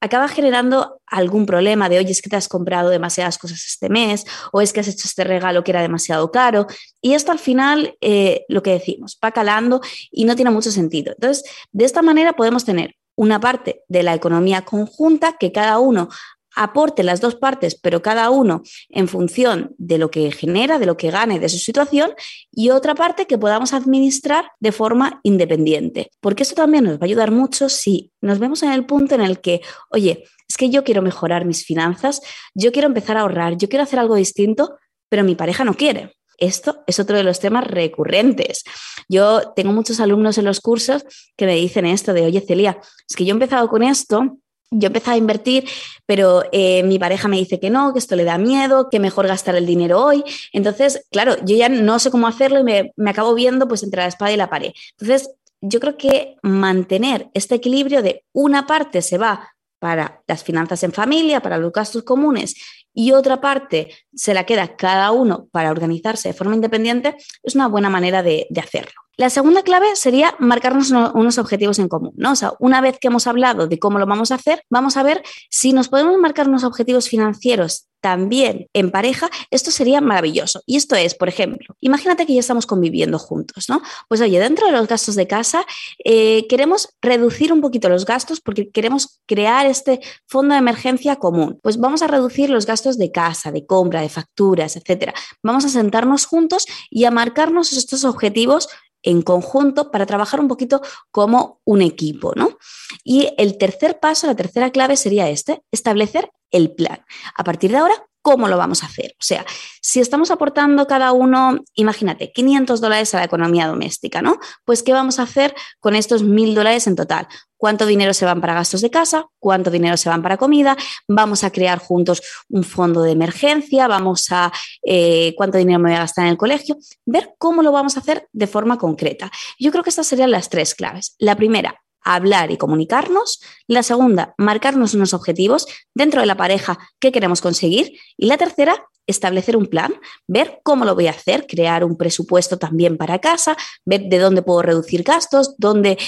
acaba 0.00 0.26
generando 0.28 1.00
algún 1.06 1.44
problema 1.44 1.88
de, 1.88 1.98
oye, 1.98 2.10
es 2.10 2.22
que 2.22 2.30
te 2.30 2.36
has 2.36 2.48
comprado 2.48 2.88
demasiadas 2.88 3.36
cosas 3.36 3.64
este 3.66 3.90
mes 3.90 4.24
o 4.50 4.62
es 4.62 4.72
que 4.72 4.80
has 4.80 4.88
hecho 4.88 5.06
este 5.06 5.24
regalo 5.24 5.62
que 5.62 5.70
era 5.70 5.82
demasiado 5.82 6.32
caro. 6.32 6.66
Y 7.02 7.12
esto 7.12 7.32
al 7.32 7.38
final, 7.38 7.96
eh, 8.00 8.44
lo 8.48 8.62
que 8.62 8.70
decimos, 8.72 9.18
va 9.22 9.30
calando 9.30 9.82
y 10.10 10.24
no 10.24 10.34
tiene 10.34 10.50
mucho 10.50 10.70
sentido. 10.70 11.12
Entonces, 11.12 11.44
de 11.70 11.84
esta 11.84 12.00
manera 12.00 12.32
podemos 12.32 12.64
tener 12.64 12.96
una 13.14 13.40
parte 13.40 13.82
de 13.88 14.02
la 14.02 14.14
economía 14.14 14.62
conjunta 14.62 15.36
que 15.38 15.52
cada 15.52 15.78
uno 15.78 16.08
aporte 16.54 17.02
las 17.02 17.20
dos 17.20 17.34
partes, 17.34 17.74
pero 17.74 18.02
cada 18.02 18.30
uno 18.30 18.62
en 18.88 19.08
función 19.08 19.74
de 19.78 19.98
lo 19.98 20.10
que 20.10 20.30
genera, 20.32 20.78
de 20.78 20.86
lo 20.86 20.96
que 20.96 21.10
gane 21.10 21.40
de 21.40 21.48
su 21.48 21.58
situación, 21.58 22.12
y 22.50 22.70
otra 22.70 22.94
parte 22.94 23.26
que 23.26 23.38
podamos 23.38 23.72
administrar 23.72 24.50
de 24.60 24.72
forma 24.72 25.20
independiente. 25.22 26.10
Porque 26.20 26.42
eso 26.42 26.54
también 26.54 26.84
nos 26.84 26.94
va 26.94 27.02
a 27.02 27.04
ayudar 27.04 27.30
mucho 27.30 27.68
si 27.68 28.12
nos 28.20 28.38
vemos 28.38 28.62
en 28.62 28.72
el 28.72 28.86
punto 28.86 29.14
en 29.14 29.22
el 29.22 29.40
que, 29.40 29.60
oye, 29.90 30.24
es 30.48 30.56
que 30.56 30.70
yo 30.70 30.84
quiero 30.84 31.02
mejorar 31.02 31.44
mis 31.44 31.64
finanzas, 31.64 32.20
yo 32.54 32.72
quiero 32.72 32.88
empezar 32.88 33.16
a 33.16 33.22
ahorrar, 33.22 33.56
yo 33.56 33.68
quiero 33.68 33.84
hacer 33.84 33.98
algo 33.98 34.16
distinto, 34.16 34.76
pero 35.08 35.24
mi 35.24 35.34
pareja 35.34 35.64
no 35.64 35.74
quiere. 35.74 36.14
Esto 36.38 36.82
es 36.86 36.98
otro 36.98 37.16
de 37.16 37.22
los 37.22 37.38
temas 37.38 37.66
recurrentes. 37.66 38.64
Yo 39.08 39.52
tengo 39.54 39.72
muchos 39.72 40.00
alumnos 40.00 40.38
en 40.38 40.44
los 40.44 40.60
cursos 40.60 41.04
que 41.36 41.46
me 41.46 41.54
dicen 41.54 41.86
esto 41.86 42.12
de, 42.12 42.24
oye, 42.26 42.40
Celia, 42.40 42.80
es 43.08 43.16
que 43.16 43.24
yo 43.24 43.30
he 43.30 43.32
empezado 43.32 43.68
con 43.68 43.82
esto, 43.82 44.38
yo 44.72 44.88
empecé 44.88 45.12
a 45.12 45.16
invertir, 45.16 45.68
pero 46.06 46.42
eh, 46.50 46.82
mi 46.82 46.98
pareja 46.98 47.28
me 47.28 47.36
dice 47.36 47.60
que 47.60 47.70
no, 47.70 47.92
que 47.92 47.98
esto 47.98 48.16
le 48.16 48.24
da 48.24 48.38
miedo, 48.38 48.88
que 48.90 48.98
mejor 48.98 49.28
gastar 49.28 49.54
el 49.54 49.66
dinero 49.66 50.04
hoy. 50.04 50.24
Entonces, 50.52 51.06
claro, 51.10 51.36
yo 51.44 51.56
ya 51.56 51.68
no 51.68 51.98
sé 51.98 52.10
cómo 52.10 52.26
hacerlo 52.26 52.58
y 52.58 52.64
me, 52.64 52.92
me 52.96 53.10
acabo 53.10 53.34
viendo 53.34 53.68
pues 53.68 53.82
entre 53.82 54.02
la 54.02 54.08
espada 54.08 54.32
y 54.32 54.36
la 54.36 54.50
pared. 54.50 54.72
Entonces, 54.98 55.30
yo 55.60 55.78
creo 55.78 55.96
que 55.96 56.36
mantener 56.42 57.28
este 57.34 57.54
equilibrio 57.54 58.02
de 58.02 58.24
una 58.32 58.66
parte 58.66 59.00
se 59.00 59.18
va 59.18 59.48
para 59.78 60.22
las 60.26 60.44
finanzas 60.44 60.82
en 60.82 60.92
familia, 60.92 61.40
para 61.40 61.58
los 61.58 61.72
gastos 61.72 62.02
comunes 62.02 62.54
y 62.94 63.12
otra 63.12 63.40
parte 63.40 63.90
se 64.14 64.34
la 64.34 64.44
queda 64.44 64.76
cada 64.76 65.10
uno 65.12 65.48
para 65.50 65.70
organizarse 65.70 66.28
de 66.28 66.34
forma 66.34 66.54
independiente, 66.54 67.16
es 67.42 67.54
una 67.54 67.68
buena 67.68 67.90
manera 67.90 68.22
de, 68.22 68.46
hacerlo. 68.62 68.92
La 69.16 69.30
segunda 69.30 69.62
clave 69.62 69.94
sería 69.94 70.34
marcarnos 70.38 70.90
unos 70.90 71.38
objetivos 71.38 71.78
en 71.78 71.88
común, 71.88 72.12
¿no? 72.16 72.32
O 72.32 72.36
sea, 72.36 72.52
una 72.58 72.80
vez 72.80 72.98
que 72.98 73.08
hemos 73.08 73.26
hablado 73.26 73.66
de 73.66 73.78
cómo 73.78 73.98
lo 73.98 74.06
vamos 74.06 74.32
a 74.32 74.36
hacer, 74.36 74.64
vamos 74.70 74.96
a 74.96 75.02
ver 75.02 75.22
si 75.50 75.72
nos 75.72 75.88
podemos 75.88 76.18
marcar 76.18 76.48
unos 76.48 76.64
objetivos 76.64 77.08
financieros 77.08 77.88
también 78.02 78.68
en 78.74 78.90
pareja, 78.90 79.30
esto 79.50 79.70
sería 79.70 80.00
maravilloso. 80.00 80.60
Y 80.66 80.76
esto 80.76 80.96
es, 80.96 81.14
por 81.14 81.28
ejemplo, 81.28 81.76
imagínate 81.80 82.26
que 82.26 82.34
ya 82.34 82.40
estamos 82.40 82.66
conviviendo 82.66 83.18
juntos, 83.18 83.68
¿no? 83.68 83.80
Pues 84.08 84.20
oye, 84.20 84.40
dentro 84.40 84.66
de 84.66 84.72
los 84.72 84.88
gastos 84.88 85.14
de 85.14 85.28
casa 85.28 85.64
eh, 86.04 86.46
queremos 86.48 86.88
reducir 87.00 87.52
un 87.52 87.60
poquito 87.60 87.88
los 87.88 88.04
gastos 88.04 88.40
porque 88.40 88.70
queremos 88.70 89.20
crear 89.26 89.66
este 89.66 90.00
fondo 90.26 90.54
de 90.54 90.58
emergencia 90.58 91.16
común. 91.16 91.60
Pues 91.62 91.78
vamos 91.78 92.02
a 92.02 92.08
reducir 92.08 92.50
los 92.50 92.66
gastos 92.66 92.98
de 92.98 93.12
casa, 93.12 93.52
de 93.52 93.66
compra, 93.66 94.00
de 94.00 94.08
facturas, 94.08 94.74
etcétera. 94.74 95.14
Vamos 95.42 95.64
a 95.64 95.68
sentarnos 95.68 96.26
juntos 96.26 96.66
y 96.90 97.04
a 97.04 97.12
marcarnos 97.12 97.72
estos 97.72 98.04
objetivos 98.04 98.68
en 99.02 99.22
conjunto 99.22 99.90
para 99.90 100.06
trabajar 100.06 100.40
un 100.40 100.48
poquito 100.48 100.80
como 101.10 101.60
un 101.64 101.82
equipo, 101.82 102.32
¿no? 102.34 102.58
Y 103.04 103.34
el 103.38 103.58
tercer 103.58 104.00
paso, 104.00 104.26
la 104.26 104.36
tercera 104.36 104.70
clave 104.70 104.96
sería 104.96 105.28
este, 105.28 105.62
establecer 105.70 106.30
el 106.50 106.74
plan. 106.74 107.04
A 107.36 107.44
partir 107.44 107.70
de 107.70 107.78
ahora, 107.78 107.94
cómo 108.22 108.48
lo 108.48 108.56
vamos 108.56 108.82
a 108.82 108.86
hacer. 108.86 109.12
O 109.12 109.24
sea, 109.24 109.44
si 109.80 110.00
estamos 110.00 110.30
aportando 110.30 110.86
cada 110.86 111.12
uno, 111.12 111.58
imagínate, 111.74 112.32
500 112.32 112.80
dólares 112.80 113.14
a 113.14 113.18
la 113.18 113.24
economía 113.24 113.66
doméstica, 113.66 114.22
¿no? 114.22 114.38
Pues, 114.64 114.82
¿qué 114.82 114.92
vamos 114.92 115.18
a 115.18 115.24
hacer 115.24 115.54
con 115.80 115.94
estos 115.94 116.24
1.000 116.24 116.54
dólares 116.54 116.86
en 116.86 116.96
total? 116.96 117.26
¿Cuánto 117.56 117.86
dinero 117.86 118.14
se 118.14 118.24
van 118.24 118.40
para 118.40 118.54
gastos 118.54 118.80
de 118.80 118.90
casa? 118.90 119.26
¿Cuánto 119.38 119.70
dinero 119.70 119.96
se 119.96 120.08
van 120.08 120.22
para 120.22 120.36
comida? 120.36 120.76
Vamos 121.06 121.44
a 121.44 121.50
crear 121.50 121.78
juntos 121.78 122.22
un 122.48 122.64
fondo 122.64 123.02
de 123.02 123.12
emergencia, 123.12 123.86
vamos 123.86 124.26
a 124.30 124.52
eh, 124.84 125.34
cuánto 125.36 125.58
dinero 125.58 125.78
me 125.78 125.90
voy 125.90 125.96
a 125.96 126.00
gastar 126.00 126.24
en 126.24 126.32
el 126.32 126.36
colegio, 126.36 126.76
ver 127.04 127.34
cómo 127.38 127.62
lo 127.62 127.70
vamos 127.70 127.96
a 127.96 128.00
hacer 128.00 128.28
de 128.32 128.46
forma 128.46 128.78
concreta. 128.78 129.30
Yo 129.58 129.70
creo 129.70 129.84
que 129.84 129.90
estas 129.90 130.06
serían 130.06 130.30
las 130.30 130.48
tres 130.48 130.74
claves. 130.74 131.14
La 131.18 131.36
primera, 131.36 131.80
hablar 132.04 132.50
y 132.50 132.56
comunicarnos. 132.56 133.40
La 133.66 133.82
segunda, 133.82 134.34
marcarnos 134.38 134.94
unos 134.94 135.14
objetivos 135.14 135.66
dentro 135.94 136.20
de 136.20 136.26
la 136.26 136.36
pareja 136.36 136.78
que 137.00 137.12
queremos 137.12 137.40
conseguir. 137.40 137.92
Y 138.16 138.26
la 138.26 138.38
tercera, 138.38 138.86
establecer 139.06 139.56
un 139.56 139.66
plan, 139.66 139.94
ver 140.26 140.60
cómo 140.62 140.84
lo 140.84 140.94
voy 140.94 141.06
a 141.08 141.10
hacer, 141.10 141.46
crear 141.46 141.84
un 141.84 141.96
presupuesto 141.96 142.58
también 142.58 142.96
para 142.96 143.18
casa, 143.18 143.56
ver 143.84 144.02
de 144.02 144.18
dónde 144.18 144.42
puedo 144.42 144.62
reducir 144.62 145.02
gastos, 145.02 145.54
dónde, 145.58 145.98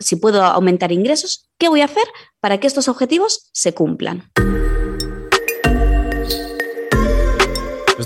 si 0.00 0.16
puedo 0.16 0.42
aumentar 0.42 0.92
ingresos, 0.92 1.48
qué 1.58 1.68
voy 1.68 1.80
a 1.80 1.86
hacer 1.86 2.06
para 2.40 2.58
que 2.58 2.66
estos 2.66 2.88
objetivos 2.88 3.50
se 3.52 3.74
cumplan. 3.74 4.30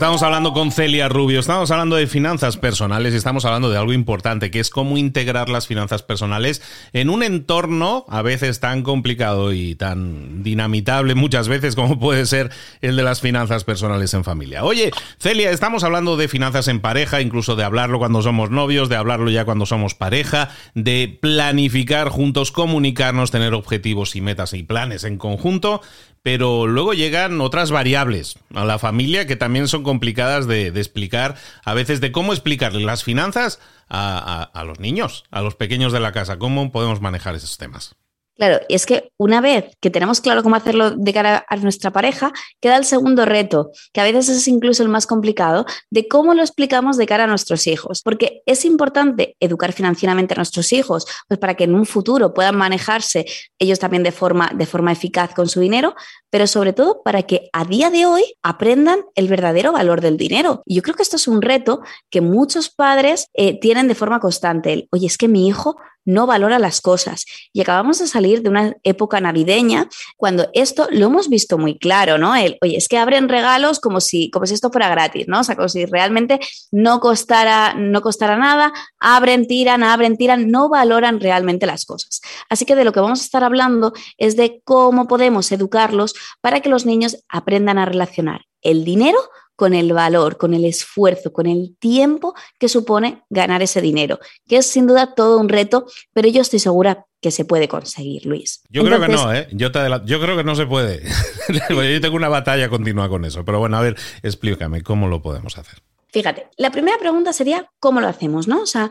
Estamos 0.00 0.22
hablando 0.22 0.54
con 0.54 0.72
Celia 0.72 1.10
Rubio, 1.10 1.40
estamos 1.40 1.70
hablando 1.70 1.96
de 1.96 2.06
finanzas 2.06 2.56
personales 2.56 3.12
y 3.12 3.18
estamos 3.18 3.44
hablando 3.44 3.68
de 3.68 3.76
algo 3.76 3.92
importante, 3.92 4.50
que 4.50 4.58
es 4.58 4.70
cómo 4.70 4.96
integrar 4.96 5.50
las 5.50 5.66
finanzas 5.66 6.02
personales 6.02 6.62
en 6.94 7.10
un 7.10 7.22
entorno 7.22 8.06
a 8.08 8.22
veces 8.22 8.60
tan 8.60 8.82
complicado 8.82 9.52
y 9.52 9.74
tan 9.74 10.42
dinamitable 10.42 11.14
muchas 11.14 11.48
veces 11.48 11.74
como 11.74 11.98
puede 11.98 12.24
ser 12.24 12.50
el 12.80 12.96
de 12.96 13.02
las 13.02 13.20
finanzas 13.20 13.64
personales 13.64 14.14
en 14.14 14.24
familia. 14.24 14.64
Oye, 14.64 14.90
Celia, 15.18 15.50
estamos 15.50 15.84
hablando 15.84 16.16
de 16.16 16.28
finanzas 16.28 16.68
en 16.68 16.80
pareja, 16.80 17.20
incluso 17.20 17.54
de 17.54 17.64
hablarlo 17.64 17.98
cuando 17.98 18.22
somos 18.22 18.50
novios, 18.50 18.88
de 18.88 18.96
hablarlo 18.96 19.30
ya 19.30 19.44
cuando 19.44 19.66
somos 19.66 19.94
pareja, 19.94 20.48
de 20.74 21.18
planificar 21.20 22.08
juntos, 22.08 22.52
comunicarnos, 22.52 23.30
tener 23.30 23.52
objetivos 23.52 24.16
y 24.16 24.22
metas 24.22 24.54
y 24.54 24.62
planes 24.62 25.04
en 25.04 25.18
conjunto 25.18 25.82
pero 26.22 26.66
luego 26.66 26.94
llegan 26.94 27.40
otras 27.40 27.70
variables 27.70 28.38
a 28.54 28.64
la 28.64 28.78
familia 28.78 29.26
que 29.26 29.36
también 29.36 29.68
son 29.68 29.82
complicadas 29.82 30.46
de, 30.46 30.68
explicar, 30.68 31.36
a 31.64 31.74
veces 31.74 32.00
de 32.00 32.12
cómo 32.12 32.32
explicarle 32.32 32.84
las 32.84 33.04
finanzas 33.04 33.58
a 33.88 34.62
los 34.66 34.80
niños, 34.80 35.24
a 35.30 35.40
los 35.42 35.56
pequeños 35.56 35.92
de 35.92 36.00
la 36.00 36.12
casa, 36.12 36.38
cómo 36.38 36.70
podemos 36.70 37.00
manejar 37.00 37.34
esos 37.34 37.58
temas. 37.58 37.96
Claro, 38.40 38.64
y 38.70 38.74
es 38.74 38.86
que 38.86 39.12
una 39.18 39.42
vez 39.42 39.76
que 39.82 39.90
tenemos 39.90 40.22
claro 40.22 40.42
cómo 40.42 40.56
hacerlo 40.56 40.92
de 40.92 41.12
cara 41.12 41.44
a 41.46 41.56
nuestra 41.56 41.90
pareja, 41.90 42.32
queda 42.58 42.78
el 42.78 42.86
segundo 42.86 43.26
reto, 43.26 43.70
que 43.92 44.00
a 44.00 44.04
veces 44.04 44.30
es 44.30 44.48
incluso 44.48 44.82
el 44.82 44.88
más 44.88 45.06
complicado, 45.06 45.66
de 45.90 46.08
cómo 46.08 46.32
lo 46.32 46.40
explicamos 46.40 46.96
de 46.96 47.04
cara 47.04 47.24
a 47.24 47.26
nuestros 47.26 47.66
hijos. 47.66 48.00
Porque 48.02 48.40
es 48.46 48.64
importante 48.64 49.36
educar 49.40 49.74
financieramente 49.74 50.32
a 50.32 50.38
nuestros 50.38 50.72
hijos, 50.72 51.04
pues 51.28 51.38
para 51.38 51.54
que 51.54 51.64
en 51.64 51.74
un 51.74 51.84
futuro 51.84 52.32
puedan 52.32 52.56
manejarse 52.56 53.26
ellos 53.58 53.78
también 53.78 54.04
de 54.04 54.10
forma, 54.10 54.50
de 54.54 54.64
forma 54.64 54.90
eficaz 54.90 55.34
con 55.34 55.46
su 55.46 55.60
dinero, 55.60 55.94
pero 56.30 56.46
sobre 56.46 56.72
todo 56.72 57.02
para 57.02 57.24
que 57.24 57.50
a 57.52 57.66
día 57.66 57.90
de 57.90 58.06
hoy 58.06 58.24
aprendan 58.42 59.00
el 59.16 59.28
verdadero 59.28 59.72
valor 59.72 60.00
del 60.00 60.16
dinero. 60.16 60.62
Y 60.64 60.76
yo 60.76 60.82
creo 60.82 60.96
que 60.96 61.02
esto 61.02 61.16
es 61.16 61.28
un 61.28 61.42
reto 61.42 61.82
que 62.08 62.22
muchos 62.22 62.70
padres 62.70 63.26
eh, 63.34 63.60
tienen 63.60 63.86
de 63.86 63.94
forma 63.94 64.18
constante. 64.18 64.88
Oye, 64.92 65.08
es 65.08 65.18
que 65.18 65.28
mi 65.28 65.46
hijo 65.46 65.76
no 66.12 66.26
valora 66.26 66.58
las 66.58 66.80
cosas. 66.80 67.24
Y 67.52 67.60
acabamos 67.60 67.98
de 67.98 68.06
salir 68.06 68.42
de 68.42 68.48
una 68.48 68.76
época 68.82 69.20
navideña 69.20 69.88
cuando 70.16 70.48
esto 70.52 70.88
lo 70.90 71.06
hemos 71.06 71.28
visto 71.28 71.58
muy 71.58 71.78
claro, 71.78 72.18
¿no? 72.18 72.32
Oye, 72.32 72.76
es 72.76 72.88
que 72.88 72.98
abren 72.98 73.28
regalos 73.28 73.80
como 73.80 74.00
si, 74.00 74.30
como 74.30 74.46
si 74.46 74.54
esto 74.54 74.70
fuera 74.70 74.88
gratis, 74.88 75.28
¿no? 75.28 75.40
O 75.40 75.44
sea, 75.44 75.56
como 75.56 75.68
si 75.68 75.86
realmente 75.86 76.40
no 76.70 77.00
costara, 77.00 77.74
no 77.74 78.02
costara 78.02 78.36
nada, 78.36 78.72
abren, 78.98 79.46
tiran, 79.46 79.82
abren, 79.82 80.16
tiran, 80.16 80.50
no 80.50 80.68
valoran 80.68 81.20
realmente 81.20 81.66
las 81.66 81.84
cosas. 81.84 82.20
Así 82.48 82.64
que 82.64 82.76
de 82.76 82.84
lo 82.84 82.92
que 82.92 83.00
vamos 83.00 83.20
a 83.20 83.24
estar 83.24 83.44
hablando 83.44 83.92
es 84.18 84.36
de 84.36 84.60
cómo 84.64 85.06
podemos 85.06 85.52
educarlos 85.52 86.14
para 86.40 86.60
que 86.60 86.68
los 86.68 86.86
niños 86.86 87.24
aprendan 87.28 87.78
a 87.78 87.84
relacionar 87.84 88.49
el 88.62 88.84
dinero 88.84 89.18
con 89.60 89.74
el 89.74 89.92
valor, 89.92 90.38
con 90.38 90.54
el 90.54 90.64
esfuerzo, 90.64 91.34
con 91.34 91.46
el 91.46 91.76
tiempo 91.78 92.34
que 92.58 92.68
supone 92.68 93.24
ganar 93.28 93.60
ese 93.60 93.82
dinero, 93.82 94.18
que 94.48 94.56
es 94.56 94.66
sin 94.66 94.86
duda 94.86 95.14
todo 95.14 95.38
un 95.38 95.50
reto, 95.50 95.84
pero 96.14 96.28
yo 96.28 96.40
estoy 96.40 96.60
segura 96.60 97.04
que 97.20 97.30
se 97.30 97.44
puede 97.44 97.68
conseguir, 97.68 98.24
Luis. 98.24 98.62
Yo 98.70 98.82
creo 98.84 98.98
que 98.98 99.08
no, 99.08 99.32
¿eh? 99.34 99.48
Yo, 99.52 99.68
yo 100.04 100.20
creo 100.20 100.36
que 100.38 100.44
no 100.44 100.54
se 100.54 100.64
puede. 100.64 101.02
yo 101.68 102.00
tengo 102.00 102.16
una 102.16 102.30
batalla 102.30 102.70
continua 102.70 103.10
con 103.10 103.26
eso, 103.26 103.44
pero 103.44 103.58
bueno, 103.58 103.76
a 103.76 103.82
ver, 103.82 103.96
explícame 104.22 104.82
cómo 104.82 105.08
lo 105.08 105.20
podemos 105.20 105.58
hacer. 105.58 105.82
Fíjate, 106.08 106.48
la 106.56 106.70
primera 106.70 106.98
pregunta 106.98 107.32
sería 107.32 107.70
cómo 107.78 108.00
lo 108.00 108.08
hacemos, 108.08 108.48
¿no? 108.48 108.62
O 108.62 108.66
sea, 108.66 108.90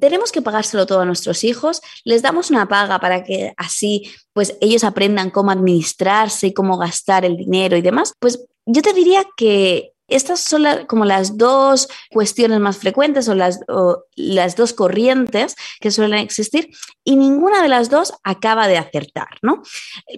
tenemos 0.00 0.32
que 0.32 0.42
pagárselo 0.42 0.86
todo 0.86 1.00
a 1.00 1.04
nuestros 1.04 1.44
hijos, 1.44 1.80
les 2.04 2.22
damos 2.22 2.50
una 2.50 2.68
paga 2.68 2.98
para 2.98 3.24
que 3.24 3.52
así 3.56 4.10
pues 4.32 4.56
ellos 4.60 4.84
aprendan 4.84 5.30
cómo 5.30 5.50
administrarse 5.50 6.48
y 6.48 6.54
cómo 6.54 6.78
gastar 6.78 7.24
el 7.24 7.36
dinero 7.36 7.76
y 7.76 7.82
demás, 7.82 8.12
pues 8.18 8.44
yo 8.66 8.82
te 8.82 8.92
diría 8.92 9.24
que 9.36 9.92
estas 10.08 10.40
son 10.40 10.64
como 10.86 11.04
las 11.04 11.36
dos 11.36 11.88
cuestiones 12.10 12.58
más 12.60 12.78
frecuentes 12.78 13.28
o 13.28 13.34
las, 13.34 13.60
las 14.16 14.56
dos 14.56 14.72
corrientes 14.72 15.54
que 15.80 15.90
suelen 15.90 16.18
existir 16.18 16.70
y 17.04 17.16
ninguna 17.16 17.62
de 17.62 17.68
las 17.68 17.90
dos 17.90 18.14
acaba 18.24 18.68
de 18.68 18.78
acertar, 18.78 19.28
¿no? 19.42 19.62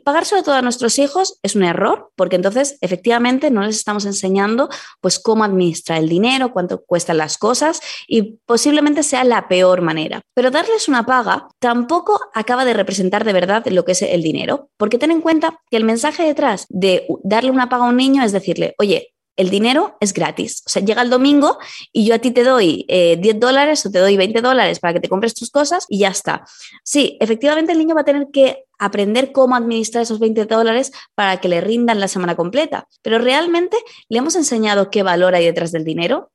Pagar 0.04 0.24
sobre 0.24 0.42
todo 0.42 0.54
a 0.54 0.62
nuestros 0.62 0.98
hijos 0.98 1.38
es 1.42 1.54
un 1.54 1.64
error 1.64 2.10
porque 2.16 2.36
entonces 2.36 2.78
efectivamente 2.80 3.50
no 3.50 3.62
les 3.62 3.76
estamos 3.76 4.04
enseñando 4.06 4.68
pues 5.00 5.18
cómo 5.18 5.44
administrar 5.44 5.98
el 5.98 6.08
dinero, 6.08 6.52
cuánto 6.52 6.82
cuestan 6.84 7.18
las 7.18 7.36
cosas 7.38 7.80
y 8.06 8.38
posiblemente 8.46 9.02
sea 9.02 9.24
la 9.24 9.48
peor 9.48 9.82
manera. 9.82 10.20
Pero 10.34 10.50
darles 10.50 10.88
una 10.88 11.04
paga 11.04 11.48
tampoco 11.58 12.20
acaba 12.34 12.64
de 12.64 12.74
representar 12.74 13.24
de 13.24 13.32
verdad 13.32 13.66
lo 13.66 13.84
que 13.84 13.92
es 13.92 14.02
el 14.02 14.22
dinero, 14.22 14.70
porque 14.76 14.98
ten 14.98 15.10
en 15.10 15.20
cuenta 15.20 15.60
que 15.70 15.76
el 15.76 15.84
mensaje 15.84 16.24
detrás 16.24 16.66
de 16.68 17.06
darle 17.22 17.50
una 17.50 17.68
paga 17.68 17.84
a 17.84 17.88
un 17.88 17.96
niño 17.96 18.22
es 18.22 18.32
decirle, 18.32 18.74
oye, 18.78 19.14
el 19.40 19.48
dinero 19.48 19.96
es 20.00 20.12
gratis. 20.12 20.62
O 20.66 20.68
sea, 20.68 20.82
llega 20.82 21.00
el 21.00 21.08
domingo 21.08 21.58
y 21.92 22.04
yo 22.04 22.14
a 22.14 22.18
ti 22.18 22.30
te 22.30 22.44
doy 22.44 22.84
10 22.88 22.88
eh, 22.88 23.38
dólares 23.38 23.84
o 23.86 23.90
te 23.90 23.98
doy 23.98 24.18
20 24.18 24.42
dólares 24.42 24.80
para 24.80 24.92
que 24.92 25.00
te 25.00 25.08
compres 25.08 25.34
tus 25.34 25.50
cosas 25.50 25.86
y 25.88 26.00
ya 26.00 26.08
está. 26.08 26.44
Sí, 26.84 27.16
efectivamente 27.20 27.72
el 27.72 27.78
niño 27.78 27.94
va 27.94 28.02
a 28.02 28.04
tener 28.04 28.28
que 28.30 28.64
aprender 28.78 29.32
cómo 29.32 29.56
administrar 29.56 30.02
esos 30.02 30.18
20 30.18 30.44
dólares 30.44 30.92
para 31.14 31.40
que 31.40 31.48
le 31.48 31.62
rindan 31.62 32.00
la 32.00 32.08
semana 32.08 32.36
completa. 32.36 32.86
Pero 33.00 33.18
realmente 33.18 33.78
le 34.10 34.18
hemos 34.18 34.36
enseñado 34.36 34.90
qué 34.90 35.02
valor 35.02 35.34
hay 35.34 35.46
detrás 35.46 35.72
del 35.72 35.84
dinero. 35.84 36.32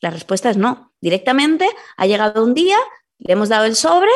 La 0.00 0.08
respuesta 0.08 0.48
es 0.48 0.56
no. 0.56 0.92
Directamente 1.02 1.68
ha 1.98 2.06
llegado 2.06 2.42
un 2.42 2.54
día, 2.54 2.78
le 3.18 3.34
hemos 3.34 3.50
dado 3.50 3.66
el 3.66 3.76
sobre 3.76 4.10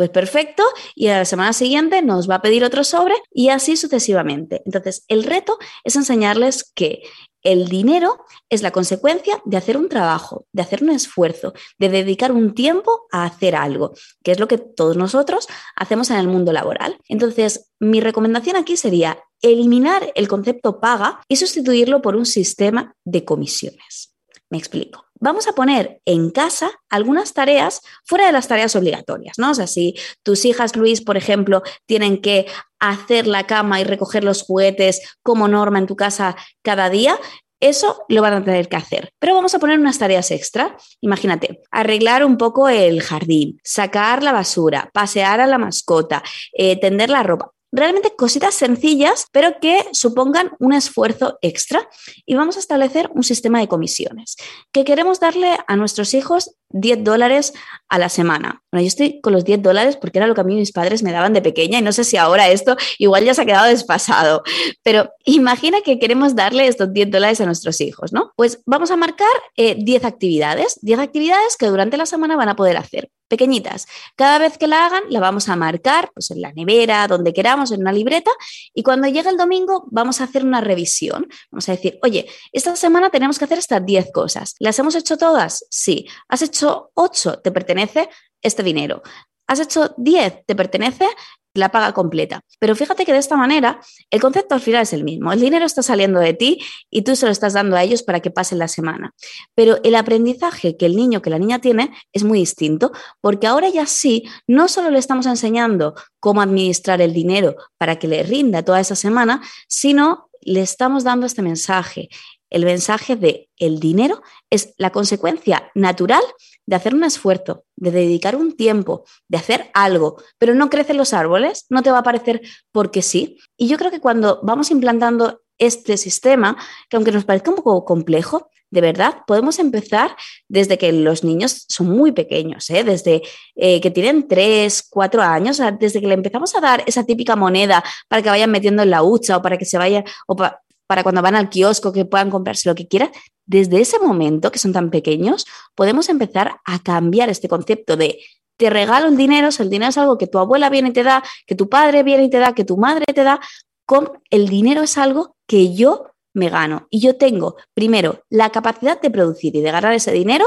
pues 0.00 0.08
perfecto, 0.08 0.62
y 0.94 1.08
a 1.08 1.18
la 1.18 1.24
semana 1.26 1.52
siguiente 1.52 2.00
nos 2.00 2.28
va 2.30 2.36
a 2.36 2.40
pedir 2.40 2.64
otro 2.64 2.84
sobre 2.84 3.14
y 3.30 3.50
así 3.50 3.76
sucesivamente. 3.76 4.62
Entonces, 4.64 5.04
el 5.08 5.24
reto 5.24 5.58
es 5.84 5.94
enseñarles 5.94 6.72
que 6.74 7.02
el 7.42 7.68
dinero 7.68 8.24
es 8.48 8.62
la 8.62 8.70
consecuencia 8.70 9.40
de 9.44 9.56
hacer 9.56 9.76
un 9.76 9.88
trabajo, 9.88 10.46
de 10.52 10.62
hacer 10.62 10.82
un 10.82 10.90
esfuerzo, 10.90 11.52
de 11.78 11.88
dedicar 11.88 12.32
un 12.32 12.54
tiempo 12.54 13.06
a 13.12 13.24
hacer 13.24 13.56
algo, 13.56 13.94
que 14.22 14.32
es 14.32 14.40
lo 14.40 14.48
que 14.48 14.58
todos 14.58 14.96
nosotros 14.96 15.48
hacemos 15.76 16.10
en 16.10 16.16
el 16.16 16.28
mundo 16.28 16.52
laboral. 16.52 16.98
Entonces, 17.08 17.70
mi 17.78 18.00
recomendación 18.00 18.56
aquí 18.56 18.76
sería 18.76 19.22
eliminar 19.42 20.12
el 20.14 20.28
concepto 20.28 20.80
paga 20.80 21.20
y 21.28 21.36
sustituirlo 21.36 22.02
por 22.02 22.16
un 22.16 22.26
sistema 22.26 22.94
de 23.04 23.24
comisiones. 23.24 24.14
Me 24.50 24.58
explico 24.58 25.09
vamos 25.20 25.46
a 25.46 25.52
poner 25.52 26.00
en 26.04 26.30
casa 26.30 26.70
algunas 26.88 27.32
tareas 27.32 27.82
fuera 28.04 28.26
de 28.26 28.32
las 28.32 28.48
tareas 28.48 28.74
obligatorias, 28.74 29.38
¿no? 29.38 29.50
O 29.50 29.54
sea, 29.54 29.66
si 29.66 29.94
tus 30.22 30.44
hijas, 30.44 30.74
Luis, 30.74 31.00
por 31.00 31.16
ejemplo, 31.16 31.62
tienen 31.86 32.20
que 32.20 32.46
hacer 32.80 33.26
la 33.26 33.46
cama 33.46 33.80
y 33.80 33.84
recoger 33.84 34.24
los 34.24 34.42
juguetes 34.42 35.16
como 35.22 35.46
norma 35.46 35.78
en 35.78 35.86
tu 35.86 35.96
casa 35.96 36.36
cada 36.62 36.90
día, 36.90 37.18
eso 37.60 38.04
lo 38.08 38.22
van 38.22 38.32
a 38.32 38.44
tener 38.44 38.68
que 38.68 38.76
hacer. 38.76 39.12
Pero 39.18 39.34
vamos 39.34 39.54
a 39.54 39.58
poner 39.58 39.78
unas 39.78 39.98
tareas 39.98 40.30
extra. 40.30 40.76
Imagínate, 41.02 41.60
arreglar 41.70 42.24
un 42.24 42.38
poco 42.38 42.70
el 42.70 43.02
jardín, 43.02 43.60
sacar 43.62 44.22
la 44.22 44.32
basura, 44.32 44.90
pasear 44.94 45.40
a 45.40 45.46
la 45.46 45.58
mascota, 45.58 46.22
eh, 46.52 46.80
tender 46.80 47.10
la 47.10 47.22
ropa 47.22 47.52
realmente 47.72 48.14
cositas 48.16 48.54
sencillas, 48.54 49.26
pero 49.32 49.60
que 49.60 49.84
supongan 49.92 50.52
un 50.58 50.72
esfuerzo 50.72 51.38
extra. 51.42 51.88
Y 52.26 52.34
vamos 52.34 52.56
a 52.56 52.60
establecer 52.60 53.10
un 53.14 53.22
sistema 53.22 53.60
de 53.60 53.68
comisiones, 53.68 54.36
que 54.72 54.84
queremos 54.84 55.20
darle 55.20 55.58
a 55.66 55.76
nuestros 55.76 56.14
hijos 56.14 56.56
10 56.70 57.04
dólares 57.04 57.52
a 57.88 57.98
la 57.98 58.08
semana. 58.08 58.62
Bueno, 58.70 58.82
yo 58.82 58.88
estoy 58.88 59.20
con 59.20 59.32
los 59.32 59.44
10 59.44 59.62
dólares 59.62 59.96
porque 59.96 60.18
era 60.18 60.26
lo 60.26 60.34
que 60.34 60.40
a 60.40 60.44
mí 60.44 60.54
mis 60.54 60.72
padres 60.72 61.02
me 61.02 61.12
daban 61.12 61.32
de 61.32 61.42
pequeña 61.42 61.78
y 61.78 61.82
no 61.82 61.92
sé 61.92 62.04
si 62.04 62.16
ahora 62.16 62.48
esto 62.48 62.76
igual 62.98 63.24
ya 63.24 63.34
se 63.34 63.42
ha 63.42 63.46
quedado 63.46 63.66
despasado, 63.66 64.42
pero 64.82 65.10
imagina 65.24 65.80
que 65.80 65.98
queremos 65.98 66.34
darle 66.36 66.66
estos 66.66 66.92
10 66.92 67.10
dólares 67.10 67.40
a 67.40 67.46
nuestros 67.46 67.80
hijos, 67.80 68.12
¿no? 68.12 68.32
Pues 68.36 68.62
vamos 68.66 68.90
a 68.90 68.96
marcar 68.96 69.28
10 69.56 69.76
eh, 69.86 70.06
actividades, 70.06 70.78
10 70.82 71.00
actividades 71.00 71.56
que 71.56 71.66
durante 71.66 71.96
la 71.96 72.06
semana 72.06 72.36
van 72.36 72.48
a 72.48 72.56
poder 72.56 72.76
hacer. 72.76 73.10
Pequeñitas. 73.30 73.86
Cada 74.16 74.38
vez 74.38 74.58
que 74.58 74.66
la 74.66 74.84
hagan, 74.84 75.04
la 75.08 75.20
vamos 75.20 75.48
a 75.48 75.56
marcar 75.56 76.10
pues, 76.12 76.30
en 76.32 76.42
la 76.42 76.52
nevera, 76.52 77.06
donde 77.06 77.32
queramos, 77.32 77.70
en 77.70 77.80
una 77.80 77.92
libreta, 77.92 78.32
y 78.74 78.82
cuando 78.82 79.08
llegue 79.08 79.30
el 79.30 79.36
domingo 79.36 79.84
vamos 79.90 80.20
a 80.20 80.24
hacer 80.24 80.44
una 80.44 80.60
revisión. 80.60 81.28
Vamos 81.50 81.68
a 81.68 81.72
decir, 81.72 81.98
oye, 82.02 82.26
esta 82.52 82.74
semana 82.76 83.08
tenemos 83.08 83.38
que 83.38 83.44
hacer 83.44 83.58
estas 83.58 83.86
10 83.86 84.12
cosas. 84.12 84.56
¿Las 84.58 84.78
hemos 84.78 84.94
hecho 84.96 85.16
todas? 85.16 85.64
Sí. 85.70 86.06
¿Has 86.28 86.42
hecho 86.42 86.90
8? 86.94 87.38
Te 87.38 87.52
pertenece 87.52 88.10
este 88.42 88.62
dinero. 88.62 89.02
¿Has 89.46 89.60
hecho 89.60 89.94
10? 89.96 90.46
Te 90.46 90.54
pertenece 90.54 91.08
la 91.54 91.70
paga 91.70 91.92
completa. 91.92 92.40
Pero 92.58 92.76
fíjate 92.76 93.04
que 93.04 93.12
de 93.12 93.18
esta 93.18 93.36
manera 93.36 93.80
el 94.10 94.20
concepto 94.20 94.54
al 94.54 94.60
final 94.60 94.82
es 94.82 94.92
el 94.92 95.04
mismo. 95.04 95.32
El 95.32 95.40
dinero 95.40 95.64
está 95.64 95.82
saliendo 95.82 96.20
de 96.20 96.34
ti 96.34 96.60
y 96.90 97.02
tú 97.02 97.16
se 97.16 97.26
lo 97.26 97.32
estás 97.32 97.54
dando 97.54 97.76
a 97.76 97.82
ellos 97.82 98.02
para 98.02 98.20
que 98.20 98.30
pasen 98.30 98.58
la 98.58 98.68
semana. 98.68 99.14
Pero 99.54 99.78
el 99.82 99.94
aprendizaje 99.94 100.76
que 100.76 100.86
el 100.86 100.96
niño, 100.96 101.22
que 101.22 101.30
la 101.30 101.38
niña 101.38 101.60
tiene 101.60 101.92
es 102.12 102.24
muy 102.24 102.38
distinto 102.38 102.92
porque 103.20 103.46
ahora 103.46 103.68
ya 103.68 103.86
sí, 103.86 104.24
no 104.46 104.68
solo 104.68 104.90
le 104.90 104.98
estamos 104.98 105.26
enseñando 105.26 105.94
cómo 106.20 106.40
administrar 106.40 107.00
el 107.00 107.12
dinero 107.12 107.56
para 107.78 107.98
que 107.98 108.08
le 108.08 108.22
rinda 108.22 108.62
toda 108.62 108.80
esa 108.80 108.94
semana, 108.94 109.42
sino 109.68 110.30
le 110.42 110.62
estamos 110.62 111.04
dando 111.04 111.26
este 111.26 111.42
mensaje 111.42 112.08
el 112.50 112.64
mensaje 112.64 113.16
de 113.16 113.48
el 113.56 113.78
dinero 113.78 114.22
es 114.50 114.74
la 114.76 114.90
consecuencia 114.90 115.70
natural 115.74 116.22
de 116.70 116.76
hacer 116.76 116.94
un 116.94 117.02
esfuerzo, 117.02 117.64
de 117.74 117.90
dedicar 117.90 118.36
un 118.36 118.56
tiempo, 118.56 119.04
de 119.26 119.38
hacer 119.38 119.72
algo, 119.74 120.22
pero 120.38 120.54
no 120.54 120.70
crecen 120.70 120.98
los 120.98 121.12
árboles, 121.12 121.66
no 121.68 121.82
te 121.82 121.90
va 121.90 121.98
a 121.98 122.04
parecer 122.04 122.42
porque 122.70 123.02
sí. 123.02 123.40
Y 123.56 123.66
yo 123.66 123.76
creo 123.76 123.90
que 123.90 123.98
cuando 123.98 124.38
vamos 124.44 124.70
implantando 124.70 125.42
este 125.58 125.96
sistema, 125.96 126.56
que 126.88 126.96
aunque 126.96 127.10
nos 127.10 127.24
parezca 127.24 127.50
un 127.50 127.56
poco 127.56 127.84
complejo, 127.84 128.50
de 128.70 128.80
verdad, 128.82 129.16
podemos 129.26 129.58
empezar 129.58 130.16
desde 130.48 130.78
que 130.78 130.92
los 130.92 131.24
niños 131.24 131.64
son 131.68 131.90
muy 131.90 132.12
pequeños, 132.12 132.70
¿eh? 132.70 132.84
desde 132.84 133.22
eh, 133.56 133.80
que 133.80 133.90
tienen 133.90 134.28
3, 134.28 134.86
4 134.90 135.22
años, 135.22 135.60
desde 135.80 136.00
que 136.00 136.06
le 136.06 136.14
empezamos 136.14 136.54
a 136.54 136.60
dar 136.60 136.84
esa 136.86 137.02
típica 137.02 137.34
moneda 137.34 137.82
para 138.06 138.22
que 138.22 138.28
vayan 138.28 138.52
metiendo 138.52 138.84
en 138.84 138.90
la 138.90 139.02
hucha 139.02 139.38
o 139.38 139.42
para 139.42 139.58
que 139.58 139.64
se 139.64 139.76
vayan, 139.76 140.04
o 140.28 140.36
para 140.36 141.02
cuando 141.02 141.20
van 141.20 141.34
al 141.34 141.50
kiosco 141.50 141.92
que 141.92 142.04
puedan 142.04 142.30
comprarse 142.30 142.68
lo 142.68 142.76
que 142.76 142.86
quieran, 142.86 143.10
desde 143.50 143.80
ese 143.80 143.98
momento, 143.98 144.52
que 144.52 144.60
son 144.60 144.72
tan 144.72 144.90
pequeños, 144.90 145.44
podemos 145.74 146.08
empezar 146.08 146.60
a 146.64 146.78
cambiar 146.78 147.30
este 147.30 147.48
concepto 147.48 147.96
de 147.96 148.20
te 148.56 148.70
regalo 148.70 149.08
el 149.08 149.16
dinero, 149.16 149.50
si 149.50 149.64
el 149.64 149.70
dinero 149.70 149.90
es 149.90 149.98
algo 149.98 150.18
que 150.18 150.28
tu 150.28 150.38
abuela 150.38 150.70
viene 150.70 150.90
y 150.90 150.92
te 150.92 151.02
da, 151.02 151.24
que 151.48 151.56
tu 151.56 151.68
padre 151.68 152.04
viene 152.04 152.24
y 152.24 152.30
te 152.30 152.38
da, 152.38 152.54
que 152.54 152.64
tu 152.64 152.76
madre 152.76 153.06
te 153.12 153.24
da, 153.24 153.40
con 153.86 154.22
el 154.30 154.48
dinero 154.48 154.82
es 154.82 154.96
algo 154.96 155.34
que 155.48 155.74
yo 155.74 156.12
me 156.32 156.48
gano. 156.48 156.86
Y 156.90 157.00
yo 157.00 157.16
tengo, 157.16 157.56
primero, 157.74 158.22
la 158.28 158.50
capacidad 158.50 159.00
de 159.00 159.10
producir 159.10 159.56
y 159.56 159.62
de 159.62 159.72
ganar 159.72 159.94
ese 159.94 160.12
dinero 160.12 160.46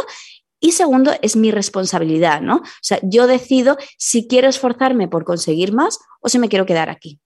y 0.61 0.71
segundo, 0.71 1.11
es 1.21 1.35
mi 1.35 1.51
responsabilidad, 1.51 2.39
¿no? 2.39 2.55
O 2.55 2.81
sea, 2.81 2.97
yo 3.03 3.27
decido 3.27 3.75
si 3.97 4.29
quiero 4.29 4.47
esforzarme 4.47 5.09
por 5.09 5.25
conseguir 5.25 5.73
más 5.73 5.99
o 6.21 6.29
si 6.29 6.39
me 6.39 6.47
quiero 6.47 6.65
quedar 6.65 6.89
aquí. 6.89 7.19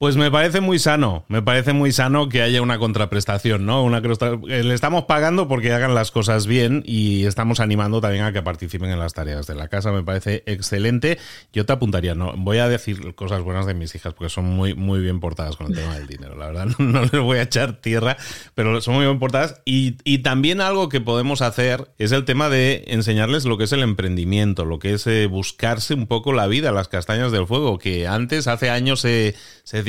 Pues 0.00 0.14
me 0.14 0.30
parece 0.30 0.60
muy 0.60 0.78
sano, 0.78 1.24
me 1.26 1.42
parece 1.42 1.72
muy 1.72 1.90
sano 1.90 2.28
que 2.28 2.40
haya 2.40 2.62
una 2.62 2.78
contraprestación, 2.78 3.66
¿no? 3.66 3.82
Una 3.82 3.98
eh, 3.98 4.62
le 4.62 4.72
estamos 4.72 5.06
pagando 5.06 5.48
porque 5.48 5.72
hagan 5.72 5.92
las 5.92 6.12
cosas 6.12 6.46
bien 6.46 6.84
y 6.86 7.24
estamos 7.24 7.58
animando 7.58 8.00
también 8.00 8.22
a 8.22 8.32
que 8.32 8.40
participen 8.40 8.90
en 8.90 9.00
las 9.00 9.12
tareas 9.14 9.48
de 9.48 9.56
la 9.56 9.66
casa, 9.66 9.90
me 9.90 10.04
parece 10.04 10.44
excelente. 10.46 11.18
Yo 11.52 11.66
te 11.66 11.72
apuntaría, 11.72 12.14
no, 12.14 12.32
voy 12.36 12.58
a 12.58 12.68
decir 12.68 13.12
cosas 13.16 13.42
buenas 13.42 13.66
de 13.66 13.74
mis 13.74 13.92
hijas 13.96 14.14
porque 14.14 14.30
son 14.30 14.44
muy 14.44 14.72
muy 14.72 15.00
bien 15.00 15.18
portadas 15.18 15.56
con 15.56 15.66
el 15.66 15.74
tema 15.74 15.96
del 15.96 16.06
dinero, 16.06 16.36
la 16.36 16.46
verdad, 16.46 16.66
no, 16.78 17.02
les 17.02 17.20
voy 17.20 17.38
a 17.38 17.42
echar 17.42 17.80
tierra, 17.80 18.16
pero 18.54 18.80
son 18.80 18.94
muy 18.94 19.04
bien 19.04 19.18
portadas 19.18 19.62
y, 19.64 19.96
y, 20.04 20.18
también 20.18 20.60
algo 20.60 20.88
que 20.88 21.00
podemos 21.00 21.42
hacer 21.42 21.90
es 21.98 22.12
el 22.12 22.24
tema 22.24 22.48
de 22.48 22.84
enseñarles 22.86 23.46
lo 23.46 23.58
que 23.58 23.64
es 23.64 23.72
el 23.72 23.82
emprendimiento, 23.82 24.64
lo 24.64 24.78
que 24.78 24.92
es 24.92 25.08
eh, 25.08 25.26
buscarse 25.26 25.94
un 25.94 26.06
poco 26.06 26.32
la 26.32 26.46
vida, 26.46 26.70
las 26.70 26.86
castañas 26.86 27.32
del 27.32 27.48
fuego, 27.48 27.80
que 27.80 28.06
antes 28.06 28.46
hace 28.46 28.70
años 28.70 29.00
se, 29.00 29.34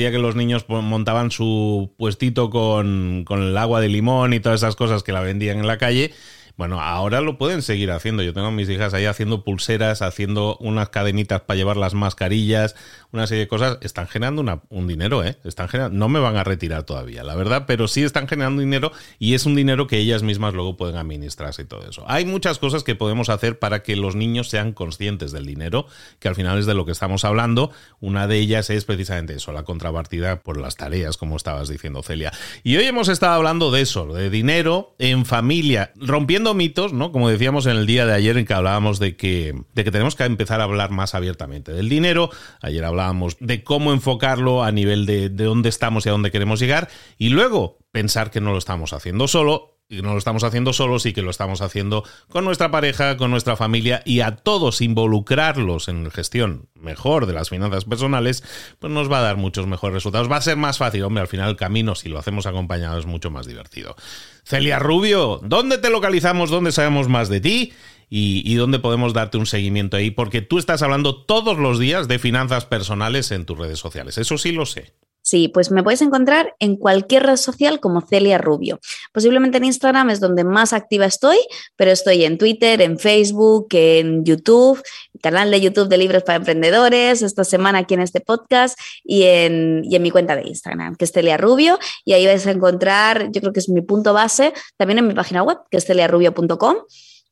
que 0.08 0.18
los 0.18 0.36
niños 0.36 0.64
montaban 0.68 1.30
su 1.30 1.92
puestito 1.98 2.48
con, 2.48 3.24
con 3.26 3.42
el 3.42 3.56
agua 3.58 3.80
de 3.80 3.88
limón 3.88 4.32
y 4.32 4.40
todas 4.40 4.60
esas 4.60 4.76
cosas 4.76 5.02
que 5.02 5.12
la 5.12 5.20
vendían 5.20 5.58
en 5.58 5.66
la 5.66 5.76
calle 5.76 6.12
bueno, 6.56 6.80
ahora 6.80 7.20
lo 7.20 7.38
pueden 7.38 7.62
seguir 7.62 7.90
haciendo. 7.90 8.22
Yo 8.22 8.32
tengo 8.32 8.48
a 8.48 8.50
mis 8.50 8.68
hijas 8.68 8.94
ahí 8.94 9.06
haciendo 9.06 9.44
pulseras, 9.44 10.02
haciendo 10.02 10.56
unas 10.60 10.90
cadenitas 10.90 11.42
para 11.42 11.56
llevar 11.56 11.76
las 11.76 11.94
mascarillas, 11.94 12.76
una 13.12 13.26
serie 13.26 13.44
de 13.44 13.48
cosas. 13.48 13.78
Están 13.80 14.08
generando 14.08 14.62
un 14.68 14.86
dinero, 14.86 15.24
¿eh? 15.24 15.36
Están 15.44 15.68
generando, 15.68 15.98
no 15.98 16.08
me 16.08 16.20
van 16.20 16.36
a 16.36 16.44
retirar 16.44 16.84
todavía, 16.84 17.24
la 17.24 17.34
verdad, 17.34 17.64
pero 17.66 17.88
sí 17.88 18.02
están 18.02 18.28
generando 18.28 18.60
dinero 18.60 18.92
y 19.18 19.34
es 19.34 19.46
un 19.46 19.54
dinero 19.54 19.86
que 19.86 19.98
ellas 19.98 20.22
mismas 20.22 20.54
luego 20.54 20.76
pueden 20.76 20.96
administrarse 20.96 21.62
y 21.62 21.64
todo 21.66 21.88
eso. 21.88 22.04
Hay 22.06 22.24
muchas 22.24 22.58
cosas 22.58 22.84
que 22.84 22.94
podemos 22.94 23.28
hacer 23.28 23.58
para 23.58 23.82
que 23.82 23.96
los 23.96 24.16
niños 24.16 24.48
sean 24.48 24.72
conscientes 24.72 25.32
del 25.32 25.46
dinero, 25.46 25.86
que 26.18 26.28
al 26.28 26.34
final 26.34 26.58
es 26.58 26.66
de 26.66 26.74
lo 26.74 26.84
que 26.84 26.92
estamos 26.92 27.24
hablando. 27.24 27.70
Una 28.00 28.26
de 28.26 28.38
ellas 28.38 28.70
es 28.70 28.84
precisamente 28.84 29.34
eso, 29.34 29.52
la 29.52 29.64
contrapartida 29.64 30.40
por 30.40 30.58
las 30.58 30.76
tareas, 30.76 31.16
como 31.16 31.36
estabas 31.36 31.68
diciendo, 31.68 32.02
Celia. 32.02 32.32
Y 32.62 32.76
hoy 32.76 32.84
hemos 32.84 33.08
estado 33.08 33.34
hablando 33.34 33.70
de 33.70 33.82
eso, 33.82 34.06
de 34.12 34.30
dinero 34.30 34.94
en 34.98 35.26
familia, 35.26 35.92
rompiendo 35.96 36.39
mitos, 36.54 36.92
¿no? 36.92 37.12
Como 37.12 37.28
decíamos 37.28 37.66
en 37.66 37.76
el 37.76 37.86
día 37.86 38.06
de 38.06 38.14
ayer 38.14 38.36
en 38.36 38.46
que 38.46 38.54
hablábamos 38.54 38.98
de 38.98 39.16
que, 39.16 39.54
de 39.74 39.84
que 39.84 39.90
tenemos 39.90 40.16
que 40.16 40.24
empezar 40.24 40.60
a 40.60 40.64
hablar 40.64 40.90
más 40.90 41.14
abiertamente 41.14 41.72
del 41.72 41.88
dinero. 41.88 42.30
Ayer 42.60 42.84
hablábamos 42.84 43.36
de 43.40 43.62
cómo 43.62 43.92
enfocarlo 43.92 44.64
a 44.64 44.72
nivel 44.72 45.06
de, 45.06 45.28
de 45.28 45.44
dónde 45.44 45.68
estamos 45.68 46.06
y 46.06 46.08
a 46.08 46.12
dónde 46.12 46.30
queremos 46.30 46.60
llegar. 46.60 46.88
Y 47.18 47.28
luego 47.28 47.78
pensar 47.92 48.30
que 48.30 48.40
no 48.40 48.52
lo 48.52 48.58
estamos 48.58 48.92
haciendo 48.92 49.28
solo 49.28 49.79
y 49.90 50.02
no 50.02 50.12
lo 50.12 50.18
estamos 50.18 50.44
haciendo 50.44 50.72
solos 50.72 51.04
y 51.04 51.12
que 51.12 51.20
lo 51.20 51.30
estamos 51.30 51.60
haciendo 51.60 52.04
con 52.28 52.44
nuestra 52.44 52.70
pareja, 52.70 53.16
con 53.16 53.32
nuestra 53.32 53.56
familia 53.56 54.02
y 54.06 54.20
a 54.20 54.36
todos 54.36 54.80
involucrarlos 54.80 55.88
en 55.88 56.08
gestión 56.12 56.68
mejor 56.74 57.26
de 57.26 57.32
las 57.32 57.50
finanzas 57.50 57.84
personales, 57.84 58.44
pues 58.78 58.92
nos 58.92 59.10
va 59.10 59.18
a 59.18 59.22
dar 59.22 59.36
muchos 59.36 59.66
mejores 59.66 59.94
resultados. 59.94 60.30
Va 60.30 60.36
a 60.36 60.42
ser 60.42 60.56
más 60.56 60.78
fácil, 60.78 61.02
hombre, 61.02 61.22
al 61.22 61.28
final 61.28 61.50
el 61.50 61.56
camino, 61.56 61.96
si 61.96 62.08
lo 62.08 62.20
hacemos 62.20 62.46
acompañado, 62.46 62.98
es 63.00 63.06
mucho 63.06 63.32
más 63.32 63.46
divertido. 63.46 63.96
Celia 64.44 64.78
Rubio, 64.78 65.40
¿dónde 65.42 65.78
te 65.78 65.90
localizamos? 65.90 66.50
¿Dónde 66.50 66.70
sabemos 66.70 67.08
más 67.08 67.28
de 67.28 67.40
ti? 67.40 67.72
Y, 68.12 68.54
dónde 68.54 68.80
podemos 68.80 69.12
darte 69.12 69.38
un 69.38 69.46
seguimiento 69.46 69.96
ahí, 69.96 70.10
porque 70.10 70.42
tú 70.42 70.58
estás 70.58 70.82
hablando 70.82 71.14
todos 71.14 71.58
los 71.58 71.78
días 71.78 72.08
de 72.08 72.18
finanzas 72.18 72.64
personales 72.64 73.30
en 73.30 73.44
tus 73.44 73.56
redes 73.56 73.78
sociales. 73.78 74.18
Eso 74.18 74.36
sí 74.36 74.50
lo 74.50 74.66
sé. 74.66 74.94
Sí, 75.22 75.48
pues 75.48 75.70
me 75.70 75.82
puedes 75.82 76.00
encontrar 76.02 76.54
en 76.58 76.76
cualquier 76.76 77.24
red 77.24 77.36
social 77.36 77.78
como 77.78 78.00
Celia 78.00 78.38
Rubio. 78.38 78.80
Posiblemente 79.12 79.58
en 79.58 79.64
Instagram 79.64 80.10
es 80.10 80.20
donde 80.20 80.44
más 80.44 80.72
activa 80.72 81.04
estoy, 81.06 81.36
pero 81.76 81.90
estoy 81.90 82.24
en 82.24 82.38
Twitter, 82.38 82.80
en 82.80 82.98
Facebook, 82.98 83.68
en 83.72 84.24
YouTube, 84.24 84.82
canal 85.22 85.50
de 85.50 85.60
YouTube 85.60 85.88
de 85.88 85.98
libros 85.98 86.22
para 86.22 86.36
emprendedores, 86.36 87.22
esta 87.22 87.44
semana 87.44 87.80
aquí 87.80 87.94
en 87.94 88.00
este 88.00 88.20
podcast 88.20 88.78
y 89.04 89.24
en, 89.24 89.82
y 89.84 89.96
en 89.96 90.02
mi 90.02 90.10
cuenta 90.10 90.36
de 90.36 90.48
Instagram, 90.48 90.96
que 90.96 91.04
es 91.04 91.12
Celia 91.12 91.36
Rubio. 91.36 91.78
Y 92.04 92.14
ahí 92.14 92.24
vais 92.26 92.46
a 92.46 92.50
encontrar, 92.50 93.30
yo 93.30 93.40
creo 93.40 93.52
que 93.52 93.60
es 93.60 93.68
mi 93.68 93.82
punto 93.82 94.14
base, 94.14 94.52
también 94.76 94.98
en 94.98 95.08
mi 95.08 95.14
página 95.14 95.42
web, 95.42 95.58
que 95.70 95.76
es 95.76 95.84
celiarubio.com. 95.84 96.76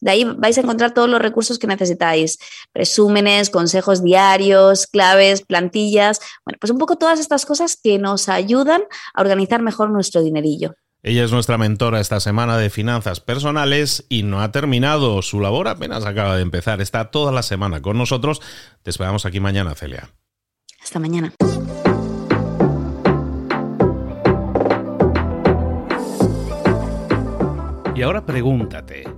De 0.00 0.10
ahí 0.10 0.24
vais 0.24 0.56
a 0.58 0.60
encontrar 0.60 0.94
todos 0.94 1.08
los 1.08 1.20
recursos 1.20 1.58
que 1.58 1.66
necesitáis, 1.66 2.38
presúmenes, 2.72 3.50
consejos 3.50 4.02
diarios, 4.02 4.86
claves, 4.86 5.42
plantillas, 5.42 6.20
bueno, 6.44 6.58
pues 6.60 6.70
un 6.70 6.78
poco 6.78 6.96
todas 6.96 7.18
estas 7.18 7.46
cosas 7.46 7.78
que 7.82 7.98
nos 7.98 8.28
ayudan 8.28 8.82
a 9.14 9.20
organizar 9.20 9.62
mejor 9.62 9.90
nuestro 9.90 10.22
dinerillo. 10.22 10.74
Ella 11.02 11.24
es 11.24 11.30
nuestra 11.30 11.58
mentora 11.58 12.00
esta 12.00 12.18
semana 12.18 12.58
de 12.58 12.70
finanzas 12.70 13.20
personales 13.20 14.04
y 14.08 14.24
no 14.24 14.40
ha 14.42 14.50
terminado 14.50 15.22
su 15.22 15.40
labor, 15.40 15.68
apenas 15.68 16.04
acaba 16.04 16.36
de 16.36 16.42
empezar, 16.42 16.80
está 16.80 17.10
toda 17.10 17.30
la 17.30 17.42
semana 17.42 17.80
con 17.80 17.96
nosotros. 17.96 18.40
Te 18.82 18.90
esperamos 18.90 19.24
aquí 19.24 19.38
mañana, 19.38 19.74
Celia. 19.74 20.10
Hasta 20.82 20.98
mañana. 20.98 21.32
Y 27.94 28.02
ahora 28.02 28.24
pregúntate. 28.24 29.17